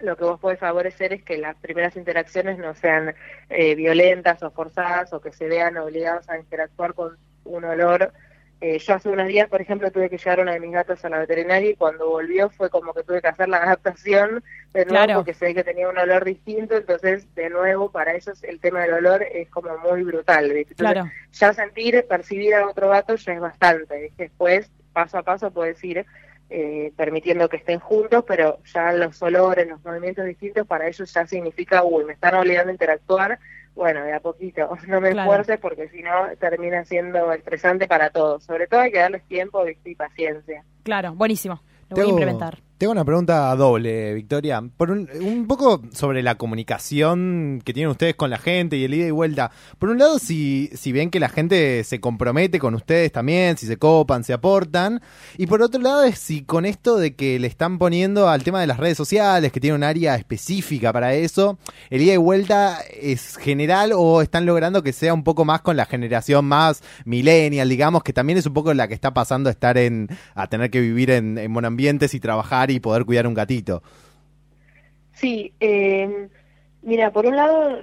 lo 0.00 0.16
que 0.16 0.24
vos 0.24 0.40
podés 0.40 0.58
favorecer 0.58 1.12
es 1.12 1.22
que 1.22 1.38
las 1.38 1.56
primeras 1.56 1.96
interacciones 1.96 2.58
no 2.58 2.74
sean 2.74 3.14
eh, 3.50 3.74
violentas 3.74 4.42
o 4.42 4.50
forzadas 4.50 5.12
o 5.12 5.20
que 5.20 5.32
se 5.32 5.46
vean 5.46 5.76
obligados 5.76 6.28
a 6.28 6.38
interactuar 6.38 6.94
con 6.94 7.18
un 7.44 7.64
olor. 7.64 8.12
Eh, 8.62 8.78
yo 8.78 8.94
hace 8.94 9.08
unos 9.08 9.26
días, 9.26 9.48
por 9.48 9.62
ejemplo, 9.62 9.90
tuve 9.90 10.10
que 10.10 10.18
llevar 10.18 10.40
una 10.40 10.52
de 10.52 10.60
mis 10.60 10.72
gatos 10.72 11.02
a 11.04 11.08
la 11.08 11.18
veterinaria 11.18 11.70
y 11.70 11.76
cuando 11.76 12.10
volvió 12.10 12.50
fue 12.50 12.68
como 12.68 12.92
que 12.92 13.02
tuve 13.02 13.22
que 13.22 13.28
hacer 13.28 13.48
la 13.48 13.56
adaptación 13.56 14.44
de 14.74 14.84
nuevo 14.84 14.88
Claro. 14.90 15.14
porque 15.14 15.32
se 15.32 15.46
ve 15.46 15.54
que 15.54 15.64
tenía 15.64 15.88
un 15.88 15.96
olor 15.96 16.24
distinto, 16.26 16.76
entonces 16.76 17.34
de 17.34 17.48
nuevo 17.48 17.90
para 17.90 18.14
ellos 18.14 18.42
el 18.44 18.60
tema 18.60 18.80
del 18.82 18.92
olor 18.92 19.22
es 19.22 19.48
como 19.48 19.78
muy 19.78 20.02
brutal. 20.02 20.44
¿viste? 20.52 20.74
Entonces, 20.74 20.92
Claro, 20.92 21.10
ya 21.32 21.52
sentir, 21.54 22.04
percibir 22.06 22.54
a 22.54 22.66
otro 22.68 22.90
gato 22.90 23.14
ya 23.14 23.32
es 23.32 23.40
bastante. 23.40 24.12
Después, 24.18 24.70
paso 24.92 25.16
a 25.16 25.22
paso, 25.22 25.50
puedes 25.50 25.82
ir 25.82 26.04
eh, 26.50 26.92
permitiendo 26.96 27.48
que 27.48 27.56
estén 27.56 27.78
juntos, 27.78 28.24
pero 28.26 28.58
ya 28.64 28.92
los 28.92 29.22
olores, 29.22 29.68
los 29.68 29.82
movimientos 29.84 30.26
distintos, 30.26 30.66
para 30.66 30.86
ellos 30.86 31.10
ya 31.12 31.26
significa, 31.26 31.82
uy, 31.84 32.04
me 32.04 32.12
están 32.12 32.34
obligando 32.34 32.68
a 32.70 32.72
interactuar. 32.72 33.38
Bueno, 33.74 34.02
de 34.04 34.12
a 34.12 34.20
poquito, 34.20 34.68
no 34.88 35.00
me 35.00 35.10
Claro. 35.12 35.30
esfuerces 35.30 35.58
porque 35.60 35.88
si 35.88 36.02
no 36.02 36.10
termina 36.38 36.84
siendo 36.84 37.32
estresante 37.32 37.86
para 37.88 38.10
todos. 38.10 38.44
Sobre 38.44 38.66
todo 38.66 38.80
hay 38.80 38.92
que 38.92 38.98
darles 38.98 39.22
tiempo 39.26 39.64
¿viste? 39.64 39.90
y 39.90 39.94
paciencia. 39.94 40.64
claro, 40.82 41.14
buenísimo. 41.14 41.62
Lo 41.88 41.96
voy 41.96 42.06
a 42.06 42.08
implementar. 42.10 42.58
Tengo 42.80 42.92
una 42.92 43.04
pregunta 43.04 43.54
doble, 43.56 44.14
Victoria. 44.14 44.62
Por 44.78 44.90
un, 44.90 45.46
poco 45.46 45.82
sobre 45.92 46.22
la 46.22 46.36
comunicación 46.36 47.60
que 47.62 47.74
tienen 47.74 47.90
ustedes 47.90 48.14
con 48.14 48.30
la 48.30 48.38
gente 48.38 48.78
y 48.78 48.84
el 48.84 48.94
ida 48.94 49.06
y 49.06 49.10
vuelta. 49.10 49.50
Por 49.78 49.90
un 49.90 49.98
lado, 49.98 50.18
si, 50.18 50.70
si 50.72 50.90
ven 50.90 51.10
que 51.10 51.20
la 51.20 51.28
gente 51.28 51.84
se 51.84 52.00
compromete 52.00 52.58
con 52.58 52.74
ustedes 52.74 53.12
también, 53.12 53.58
si 53.58 53.66
se 53.66 53.76
copan, 53.76 54.24
se 54.24 54.32
aportan. 54.32 55.02
Y 55.36 55.46
por 55.46 55.60
otro 55.60 55.78
lado, 55.78 56.04
es 56.04 56.18
si 56.18 56.42
con 56.42 56.64
esto 56.64 56.96
de 56.96 57.14
que 57.14 57.38
le 57.38 57.48
están 57.48 57.76
poniendo 57.76 58.30
al 58.30 58.44
tema 58.44 58.62
de 58.62 58.66
las 58.66 58.78
redes 58.78 58.96
sociales, 58.96 59.52
que 59.52 59.60
tiene 59.60 59.76
un 59.76 59.84
área 59.84 60.14
específica 60.14 60.90
para 60.90 61.12
eso, 61.12 61.58
el 61.90 62.00
ida 62.00 62.14
y 62.14 62.16
vuelta 62.16 62.78
es 62.98 63.36
general 63.36 63.92
o 63.94 64.22
están 64.22 64.46
logrando 64.46 64.82
que 64.82 64.94
sea 64.94 65.12
un 65.12 65.22
poco 65.22 65.44
más 65.44 65.60
con 65.60 65.76
la 65.76 65.84
generación 65.84 66.46
más 66.46 66.82
millennial, 67.04 67.68
digamos, 67.68 68.02
que 68.02 68.14
también 68.14 68.38
es 68.38 68.46
un 68.46 68.54
poco 68.54 68.72
la 68.72 68.88
que 68.88 68.94
está 68.94 69.12
pasando 69.12 69.50
a 69.50 69.52
estar 69.52 69.76
en, 69.76 70.08
a 70.34 70.46
tener 70.46 70.70
que 70.70 70.80
vivir 70.80 71.10
en, 71.10 71.36
en 71.36 71.50
monoambientes 71.50 72.14
y 72.14 72.20
trabajar 72.20 72.69
y 72.70 72.80
poder 72.80 73.04
cuidar 73.04 73.26
un 73.26 73.34
gatito. 73.34 73.82
Sí, 75.12 75.52
eh, 75.60 76.28
mira, 76.82 77.10
por 77.10 77.26
un 77.26 77.36
lado, 77.36 77.80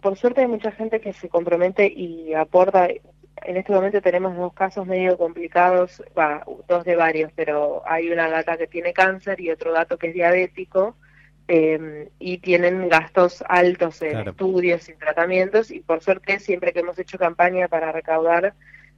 por 0.00 0.16
suerte 0.16 0.42
hay 0.42 0.46
mucha 0.48 0.70
gente 0.72 1.00
que 1.00 1.12
se 1.12 1.28
compromete 1.28 1.86
y 1.86 2.34
aporta. 2.34 2.88
en 2.88 3.56
este 3.56 3.72
momento 3.72 4.00
tenemos 4.00 4.36
dos 4.36 4.52
casos 4.54 4.86
medio 4.86 5.18
complicados, 5.18 6.02
va, 6.16 6.44
dos 6.68 6.84
de 6.84 6.96
varios, 6.96 7.30
pero 7.34 7.82
hay 7.86 8.10
una 8.10 8.28
gata 8.28 8.56
que 8.56 8.66
tiene 8.68 8.92
cáncer 8.92 9.40
y 9.40 9.50
otro 9.50 9.72
gato 9.72 9.98
que 9.98 10.08
es 10.08 10.14
diabético. 10.14 10.96
eh, 11.46 12.08
y 12.18 12.38
tienen 12.38 12.88
gastos 12.88 13.44
altos 13.46 14.00
en 14.00 14.12
Claro. 14.12 14.30
estudios 14.30 14.88
y 14.88 14.94
tratamientos 14.94 15.70
y 15.70 15.80
por 15.80 16.00
suerte 16.02 16.38
siempre 16.40 16.72
que 16.72 16.80
hemos 16.80 16.98
hecho 16.98 17.18
campaña 17.18 17.68
para 17.68 17.92
recaudar 17.92 18.54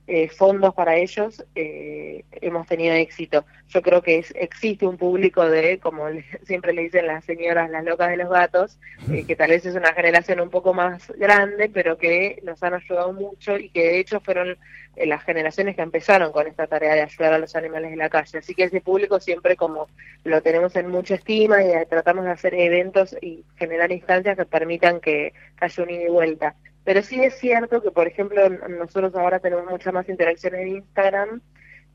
eh, 0.09 0.29
fondos 0.29 0.73
para 0.75 0.97
ellos 0.97 1.45
eh, 1.55 2.25
hemos 2.41 2.67
tenido 2.67 2.95
éxito. 2.95 3.45
Yo 3.69 3.83
creo 3.83 4.03
que 4.03 4.19
es- 4.19 4.33
existe 4.37 4.87
un 4.87 4.97
público 4.97 5.49
de, 5.49 5.79
como 5.79 6.09
le- 6.09 6.25
siempre 6.45 6.73
le 6.73 6.83
dicen 6.83 7.07
las 7.07 7.25
señoras, 7.25 7.71
las 7.71 7.85
locas 7.85 8.11
de 8.11 8.17
los 8.17 8.31
gatos, 8.31 8.79
eh, 9.11 9.25
que 9.27 9.35
tal 9.37 9.51
vez 9.51 9.67
es 9.67 9.75
una 9.75 9.93
generación 9.93 10.41
un 10.41 10.51
poco 10.51 10.73
más 10.75 11.11
grande, 11.17 11.69
pero 11.73 11.99
que 11.99 12.39
nos 12.45 12.63
han 12.63 12.75
ayudado 12.75 13.13
mucho 13.13 13.57
y 13.59 13.69
que 13.71 13.81
de 13.83 13.99
hecho 13.99 14.21
fueron 14.21 14.57
eh, 14.95 15.07
las 15.07 15.25
generaciones 15.25 15.75
que 15.77 15.83
empezaron 15.83 16.31
con 16.33 16.47
esta 16.47 16.67
tarea 16.69 16.95
de 16.95 17.03
ayudar 17.03 17.33
a 17.35 17.39
los 17.39 17.57
animales 17.57 17.91
de 17.91 17.97
la 17.97 18.09
calle. 18.09 18.39
Así 18.39 18.55
que 18.55 18.65
ese 18.65 18.81
público 18.81 19.19
siempre 19.21 19.57
como 19.57 19.89
lo 20.25 20.41
tenemos 20.43 20.75
en 20.77 20.89
mucha 20.89 21.17
estima 21.17 21.63
y 21.65 21.71
eh, 21.73 21.87
tratamos 21.91 22.25
de 22.25 22.31
hacer 22.31 22.55
eventos 22.55 23.17
y 23.21 23.45
generar 23.57 23.91
instancias 23.93 24.37
que 24.37 24.45
permitan 24.47 25.01
que 25.01 25.33
haya 25.61 25.83
un 25.83 25.91
ida 25.91 26.03
y 26.05 26.09
vuelta. 26.11 26.55
Pero 26.87 27.03
sí 27.03 27.21
es 27.21 27.35
cierto 27.41 27.83
que, 27.83 27.91
por 27.91 28.07
ejemplo, 28.07 28.49
nosotros 28.49 29.13
ahora 29.17 29.41
tenemos 29.41 29.69
mucha 29.69 29.91
más 29.91 30.09
interacción 30.09 30.55
en 30.55 30.69
Instagram 30.69 31.41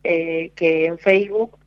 eh, 0.03 0.51
que 0.53 0.85
en 0.85 0.99
Facebook 0.99 1.57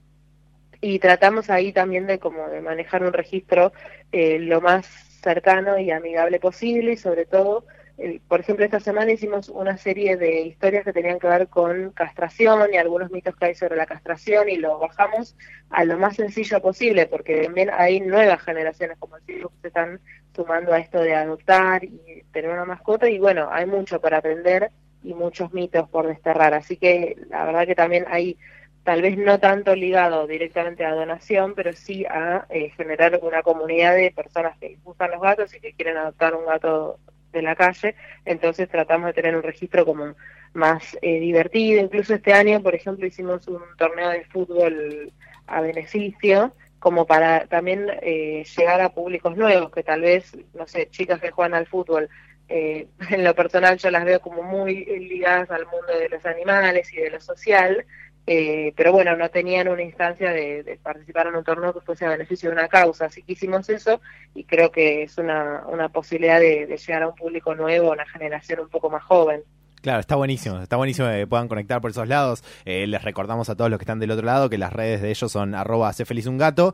y 0.82 0.98
tratamos 0.98 1.48
ahí 1.48 1.72
también 1.72 2.06
de 2.06 2.18
como 2.18 2.46
de 2.50 2.60
manejar 2.60 3.02
un 3.02 3.14
registro 3.14 3.72
eh, 4.12 4.38
lo 4.40 4.60
más 4.60 4.84
cercano 5.22 5.78
y 5.78 5.90
amigable 5.90 6.38
posible 6.38 6.92
y 6.92 6.96
sobre 6.98 7.24
todo 7.24 7.64
el- 7.96 8.20
por 8.20 8.40
ejemplo 8.40 8.64
esta 8.64 8.80
semana 8.80 9.12
hicimos 9.12 9.48
una 9.48 9.76
serie 9.76 10.16
de 10.16 10.42
historias 10.42 10.84
que 10.84 10.92
tenían 10.92 11.18
que 11.18 11.28
ver 11.28 11.48
con 11.48 11.90
castración 11.92 12.72
y 12.72 12.76
algunos 12.76 13.10
mitos 13.10 13.36
que 13.36 13.46
hay 13.46 13.54
sobre 13.54 13.76
la 13.76 13.86
castración 13.86 14.48
y 14.48 14.56
lo 14.56 14.78
bajamos 14.78 15.36
a 15.70 15.84
lo 15.84 15.98
más 15.98 16.16
sencillo 16.16 16.60
posible 16.60 17.06
porque 17.06 17.44
también 17.44 17.70
hay 17.72 18.00
nuevas 18.00 18.42
generaciones 18.42 18.98
como 18.98 19.16
decimos 19.18 19.52
que 19.52 19.60
se 19.62 19.68
están 19.68 20.00
sumando 20.34 20.72
a 20.72 20.78
esto 20.78 21.00
de 21.00 21.14
adoptar 21.14 21.84
y 21.84 22.24
tener 22.32 22.50
una 22.50 22.64
mascota 22.64 23.08
y 23.08 23.18
bueno 23.18 23.48
hay 23.50 23.66
mucho 23.66 24.00
para 24.00 24.18
aprender 24.18 24.70
y 25.02 25.12
muchos 25.14 25.52
mitos 25.52 25.88
por 25.90 26.06
desterrar. 26.06 26.54
Así 26.54 26.76
que 26.78 27.16
la 27.28 27.44
verdad 27.44 27.66
que 27.66 27.74
también 27.74 28.06
hay 28.08 28.38
tal 28.84 29.02
vez 29.02 29.16
no 29.16 29.38
tanto 29.40 29.74
ligado 29.74 30.26
directamente 30.26 30.84
a 30.84 30.94
donación, 30.94 31.54
pero 31.54 31.72
sí 31.72 32.04
a 32.06 32.46
eh, 32.50 32.70
generar 32.70 33.18
una 33.22 33.42
comunidad 33.42 33.94
de 33.94 34.12
personas 34.12 34.58
que 34.58 34.76
gustan 34.82 35.10
los 35.12 35.20
gatos 35.22 35.54
y 35.54 35.60
que 35.60 35.74
quieren 35.74 35.96
adoptar 35.96 36.34
un 36.34 36.46
gato 36.46 36.98
de 37.34 37.42
la 37.42 37.54
calle. 37.54 37.94
Entonces 38.24 38.68
tratamos 38.68 39.08
de 39.08 39.12
tener 39.12 39.36
un 39.36 39.42
registro 39.42 39.84
como 39.84 40.14
más 40.54 40.96
eh, 41.02 41.20
divertido. 41.20 41.82
Incluso 41.82 42.14
este 42.14 42.32
año, 42.32 42.62
por 42.62 42.74
ejemplo, 42.74 43.06
hicimos 43.06 43.46
un 43.48 43.60
torneo 43.76 44.08
de 44.10 44.24
fútbol 44.24 45.12
a 45.46 45.60
beneficio 45.60 46.54
como 46.78 47.06
para 47.06 47.46
también 47.46 47.86
eh, 48.02 48.44
llegar 48.56 48.80
a 48.80 48.92
públicos 48.92 49.36
nuevos, 49.36 49.70
que 49.70 49.82
tal 49.82 50.02
vez, 50.02 50.36
no 50.52 50.66
sé, 50.66 50.88
chicas 50.90 51.20
que 51.20 51.30
juegan 51.30 51.54
al 51.54 51.66
fútbol, 51.66 52.08
eh, 52.48 52.88
en 53.10 53.24
lo 53.24 53.34
personal 53.34 53.78
yo 53.78 53.90
las 53.90 54.04
veo 54.04 54.20
como 54.20 54.42
muy 54.42 54.84
ligadas 54.84 55.50
al 55.50 55.64
mundo 55.66 55.98
de 55.98 56.08
los 56.10 56.24
animales 56.26 56.92
y 56.92 56.96
de 56.96 57.10
lo 57.10 57.20
social, 57.20 57.86
eh, 58.26 58.72
pero 58.76 58.92
bueno, 58.92 59.16
no 59.16 59.30
tenían 59.30 59.68
una 59.68 59.82
instancia 59.82 60.32
de, 60.32 60.62
de 60.62 60.76
participar 60.76 61.26
en 61.26 61.36
un 61.36 61.44
torneo 61.44 61.74
que 61.74 61.80
fuese 61.80 62.06
a 62.06 62.10
beneficio 62.10 62.48
de 62.48 62.56
una 62.56 62.68
causa, 62.68 63.06
así 63.06 63.22
que 63.22 63.32
hicimos 63.32 63.68
eso 63.68 64.00
y 64.34 64.44
creo 64.44 64.70
que 64.70 65.02
es 65.02 65.18
una, 65.18 65.64
una 65.66 65.90
posibilidad 65.90 66.40
de, 66.40 66.66
de 66.66 66.76
llegar 66.78 67.02
a 67.02 67.08
un 67.08 67.14
público 67.14 67.54
nuevo, 67.54 67.90
a 67.90 67.94
una 67.94 68.06
generación 68.06 68.60
un 68.60 68.68
poco 68.70 68.88
más 68.88 69.02
joven. 69.02 69.44
Claro, 69.84 70.00
está 70.00 70.16
buenísimo, 70.16 70.62
está 70.62 70.76
buenísimo 70.76 71.08
que 71.08 71.26
puedan 71.26 71.46
conectar 71.46 71.82
por 71.82 71.90
esos 71.90 72.08
lados. 72.08 72.42
Eh, 72.64 72.86
les 72.86 73.04
recordamos 73.04 73.50
a 73.50 73.54
todos 73.54 73.70
los 73.70 73.78
que 73.78 73.82
están 73.82 73.98
del 73.98 74.12
otro 74.12 74.24
lado 74.24 74.48
que 74.48 74.56
las 74.56 74.72
redes 74.72 75.02
de 75.02 75.10
ellos 75.10 75.30
son 75.30 75.54
arroba 75.54 75.90
hace 75.90 76.06
feliz 76.06 76.24
un 76.24 76.38
gato. 76.38 76.72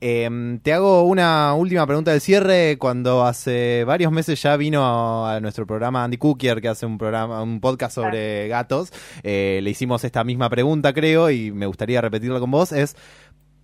Eh, 0.00 0.58
te 0.64 0.72
hago 0.72 1.04
una 1.04 1.54
última 1.54 1.86
pregunta 1.86 2.10
de 2.10 2.18
cierre. 2.18 2.76
Cuando 2.76 3.24
hace 3.24 3.84
varios 3.84 4.10
meses 4.10 4.42
ya 4.42 4.56
vino 4.56 4.84
a, 4.84 5.36
a 5.36 5.40
nuestro 5.40 5.68
programa 5.68 6.02
Andy 6.02 6.16
Cookier, 6.16 6.60
que 6.60 6.66
hace 6.66 6.84
un 6.84 6.98
programa, 6.98 7.44
un 7.44 7.60
podcast 7.60 7.94
sobre 7.94 8.48
gatos, 8.48 8.92
eh, 9.22 9.60
le 9.62 9.70
hicimos 9.70 10.02
esta 10.02 10.24
misma 10.24 10.50
pregunta, 10.50 10.92
creo, 10.92 11.30
y 11.30 11.52
me 11.52 11.66
gustaría 11.66 12.00
repetirla 12.00 12.40
con 12.40 12.50
vos, 12.50 12.72
es 12.72 12.96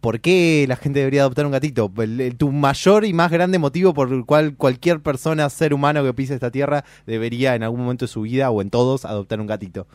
¿por 0.04 0.20
qué 0.20 0.66
la 0.68 0.76
gente 0.76 0.98
debería 0.98 1.22
adoptar 1.22 1.46
un 1.46 1.52
gatito? 1.52 1.90
El- 1.98 2.20
el- 2.20 2.36
tu 2.36 2.52
mayor 2.52 3.06
y 3.06 3.14
más 3.14 3.32
grande 3.32 3.58
motivo 3.58 3.94
por 3.94 4.12
el 4.12 4.26
cual 4.26 4.54
cualquier 4.56 5.00
persona, 5.00 5.48
ser 5.48 5.72
humano 5.72 6.04
que 6.04 6.12
pise 6.12 6.34
esta 6.34 6.50
tierra, 6.50 6.84
debería 7.06 7.54
en 7.54 7.62
algún 7.62 7.80
momento 7.80 8.04
de 8.04 8.08
su 8.08 8.20
vida 8.20 8.50
o 8.50 8.60
en 8.60 8.68
todos 8.68 9.06
adoptar 9.06 9.40
un 9.40 9.46
gatito. 9.46 9.86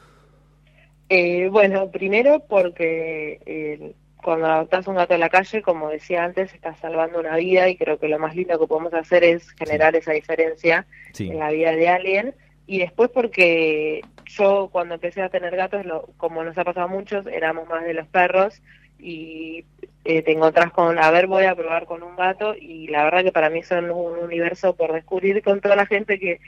Eh, 1.10 1.48
bueno, 1.52 1.90
primero 1.92 2.44
porque 2.48 3.40
eh, 3.46 3.94
cuando 4.24 4.48
adoptas 4.48 4.88
un 4.88 4.96
gato 4.96 5.14
en 5.14 5.20
la 5.20 5.30
calle, 5.30 5.62
como 5.62 5.90
decía 5.90 6.24
antes, 6.24 6.54
estás 6.54 6.78
salvando 6.80 7.20
una 7.20 7.36
vida 7.38 7.70
y 7.70 7.78
creo 7.78 8.00
que 8.00 8.08
lo 8.08 8.20
más 8.20 8.36
lindo 8.36 8.60
que 8.60 8.68
podemos 8.68 8.94
hacer 8.94 9.24
es 9.24 9.50
generar 9.52 9.96
esa 9.96 10.12
diferencia 10.12 10.86
Sí. 11.14 11.30
en 11.30 11.40
la 11.40 11.52
vida 11.52 11.72
de 11.72 11.88
alguien. 11.88 12.36
Y 12.68 12.80
después 12.80 13.10
porque 13.12 14.02
yo 14.26 14.70
cuando 14.72 14.96
empecé 14.96 15.22
a 15.24 15.30
tener 15.30 15.56
gatos, 15.56 15.86
lo, 15.86 16.08
como 16.18 16.44
nos 16.44 16.58
ha 16.58 16.64
pasado 16.64 16.86
a 16.86 16.90
muchos, 16.90 17.26
éramos 17.28 17.68
más 17.68 17.84
de 17.84 17.94
los 17.96 18.08
perros 18.08 18.62
y 19.00 19.66
eh, 20.04 20.22
te 20.22 20.32
encontrás 20.32 20.72
con, 20.72 21.00
a 21.00 21.12
ver, 21.12 21.28
voy 21.28 21.46
a 21.46 21.56
probar 21.56 21.86
con 21.86 22.04
un 22.04 22.16
gato 22.16 22.56
y 22.56 22.88
la 22.88 23.04
verdad 23.04 23.24
que 23.24 23.32
para 23.32 23.50
mí 23.50 23.64
son 23.64 23.90
un 23.92 24.18
universo 24.20 24.76
por 24.76 24.94
descubrir 24.94 25.42
con 25.44 25.62
toda 25.62 25.76
la 25.76 25.86
gente 25.86 26.20
que, 26.20 26.40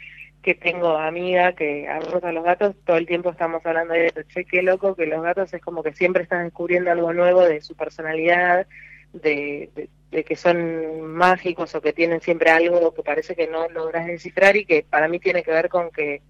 que 0.41 0.55
tengo 0.55 0.97
amiga, 0.97 1.53
que 1.53 1.87
amamos 1.87 2.23
a 2.23 2.31
los 2.31 2.43
gatos, 2.43 2.75
todo 2.85 2.97
el 2.97 3.05
tiempo 3.05 3.29
estamos 3.29 3.65
hablando 3.65 3.93
de 3.93 4.07
eso, 4.07 4.21
che, 4.23 4.45
qué 4.45 4.61
loco 4.61 4.95
que 4.95 5.05
los 5.05 5.21
gatos 5.21 5.53
es 5.53 5.61
como 5.61 5.83
que 5.83 5.93
siempre 5.93 6.23
están 6.23 6.45
descubriendo 6.45 6.91
algo 6.91 7.13
nuevo 7.13 7.41
de 7.41 7.61
su 7.61 7.75
personalidad, 7.75 8.67
de, 9.13 9.69
de, 9.75 9.89
de 10.09 10.23
que 10.23 10.35
son 10.35 11.01
mágicos 11.01 11.75
o 11.75 11.81
que 11.81 11.93
tienen 11.93 12.21
siempre 12.21 12.49
algo 12.49 12.93
que 12.93 13.03
parece 13.03 13.35
que 13.35 13.47
no 13.47 13.67
logras 13.69 14.07
descifrar 14.07 14.55
y 14.55 14.65
que 14.65 14.85
para 14.89 15.07
mí 15.07 15.19
tiene 15.19 15.43
que 15.43 15.51
ver 15.51 15.69
con 15.69 15.91
que 15.91 16.21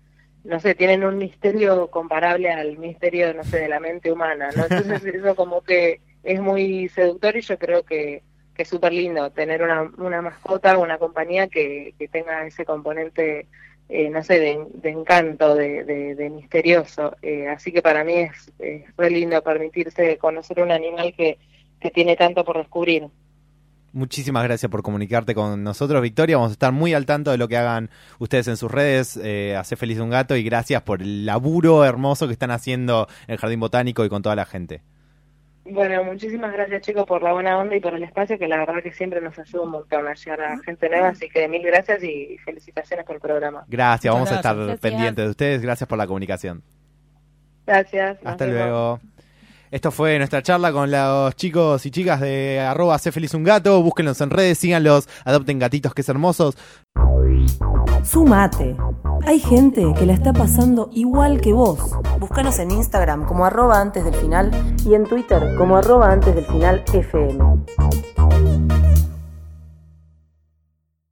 no 0.44 0.60
sé, 0.60 0.74
tienen 0.74 1.04
un 1.04 1.18
misterio 1.18 1.88
comparable 1.90 2.50
al 2.50 2.78
misterio, 2.78 3.34
no 3.34 3.44
sé, 3.44 3.60
de 3.60 3.70
la 3.70 3.80
mente 3.80 4.12
humana, 4.12 4.50
¿no? 4.56 4.64
Entonces 4.64 5.06
eso 5.16 5.36
como 5.36 5.62
que 5.62 6.02
es 6.24 6.40
muy 6.40 6.90
seductor 6.90 7.36
y 7.36 7.42
yo 7.42 7.58
creo 7.58 7.84
que, 7.84 8.24
es 8.58 8.70
súper 8.70 8.94
lindo 8.94 9.32
tener 9.32 9.64
una, 9.64 9.92
una 9.98 10.22
mascota, 10.22 10.78
una 10.78 11.00
compañía 11.00 11.48
que, 11.48 11.96
que 11.98 12.08
tenga 12.08 12.46
ese 12.46 12.64
componente, 12.64 13.48
eh, 13.90 14.08
no 14.12 14.22
sé, 14.22 14.40
de, 14.40 14.92
encanto, 14.92 15.56
de, 15.56 15.84
de, 15.84 16.14
de 16.14 16.30
misterioso. 16.30 17.16
Eh, 17.24 17.48
así 17.48 17.72
que 17.72 17.82
para 17.82 18.04
mí 18.04 18.14
es, 18.14 18.52
es 18.60 18.84
re 18.98 19.10
lindo 19.10 19.42
permitirse 19.42 20.20
conocer 20.20 20.62
un 20.62 20.72
animal 20.72 21.12
que, 21.18 21.40
que 21.80 21.90
tiene 21.90 22.16
tanto 22.16 22.46
por 22.46 22.60
descubrir. 22.60 23.08
Muchísimas 23.94 24.44
gracias 24.44 24.72
por 24.72 24.84
comunicarte 24.84 25.36
con 25.36 25.64
nosotros, 25.64 26.02
Victoria. 26.02 26.38
Vamos 26.38 26.52
a 26.52 26.54
estar 26.54 26.72
muy 26.72 26.94
al 26.94 27.06
tanto 27.06 27.32
de 27.32 27.38
lo 27.38 27.50
que 27.50 27.58
hagan 27.58 27.90
ustedes 28.20 28.48
en 28.48 28.56
sus 28.56 28.72
redes. 28.72 29.20
Eh, 29.22 29.56
hace 29.58 29.76
feliz 29.76 30.00
un 30.00 30.10
gato 30.10 30.38
y 30.38 30.44
gracias 30.44 30.82
por 30.84 31.02
el 31.02 31.26
laburo 31.26 31.84
hermoso 31.84 32.28
que 32.28 32.34
están 32.34 32.52
haciendo 32.52 33.08
en 33.28 33.34
el 33.34 33.38
Jardín 33.40 33.60
Botánico 33.60 34.06
y 34.06 34.10
con 34.10 34.22
toda 34.22 34.36
la 34.36 34.46
gente. 34.46 34.82
Bueno, 35.64 36.04
muchísimas 36.04 36.52
gracias 36.52 36.82
chicos 36.82 37.06
por 37.06 37.22
la 37.22 37.34
buena 37.34 37.58
onda 37.58 37.76
y 37.76 37.80
por 37.80 37.94
el 37.94 38.04
espacio 38.04 38.38
que 38.40 38.48
la 38.48 38.58
verdad 38.58 38.82
que 38.82 38.92
siempre 38.92 39.22
nos 39.22 39.38
ayuda 39.38 39.62
un 39.64 39.72
montón 39.72 40.08
a 40.08 40.14
llegar 40.14 40.42
a 40.42 40.58
gente 40.60 40.90
nueva, 40.90 41.10
así 41.10 41.30
que 41.30 41.48
mil 41.48 41.62
gracias 41.62 42.04
y 42.04 42.38
felicitaciones 42.44 43.06
por 43.06 43.16
el 43.16 43.22
programa. 43.22 43.64
Gracias, 43.68 44.12
Muchas 44.12 44.14
vamos 44.14 44.32
a 44.32 44.36
estar 44.38 44.56
gracias. 44.56 44.80
pendientes 44.80 45.24
de 45.26 45.30
ustedes. 45.30 45.62
Gracias 45.62 45.88
por 45.88 45.98
la 45.98 46.08
comunicación. 46.08 46.64
Gracias. 47.68 48.18
Hasta 48.24 48.46
vemos. 48.46 48.60
luego. 48.60 49.00
Esto 49.70 49.92
fue 49.92 50.18
nuestra 50.18 50.42
charla 50.42 50.74
con 50.74 50.92
los 50.92 51.36
chicos 51.36 51.86
y 51.86 51.92
chicas 51.92 52.20
de 52.20 52.60
arroba 52.60 52.98
Sé 52.98 53.12
feliz 53.12 53.34
un 53.34 53.44
gato. 53.44 53.82
Búsquenlos 53.82 54.20
en 54.20 54.30
redes, 54.30 54.58
síganlos, 54.58 55.08
adopten 55.24 55.60
gatitos 55.60 55.94
que 55.94 56.02
es 56.02 56.10
hermosos. 56.10 56.58
Sumate. 58.04 58.76
Hay 59.26 59.40
gente 59.40 59.94
que 59.98 60.06
la 60.06 60.14
está 60.14 60.34
pasando 60.34 60.90
igual 60.94 61.40
que 61.42 61.54
vos. 61.54 61.80
Búscanos 62.20 62.58
en 62.60 62.72
Instagram 62.72 63.26
como 63.26 63.46
arroba 63.46 63.80
antes 63.80 64.04
del 64.04 64.16
final 64.16 64.52
y 64.86 64.96
en 64.96 65.06
Twitter 65.06 65.56
como 65.58 65.78
arroba 65.78 66.12
antes 66.12 66.36
del 66.36 66.46
final 66.46 66.84
FM. 66.92 67.64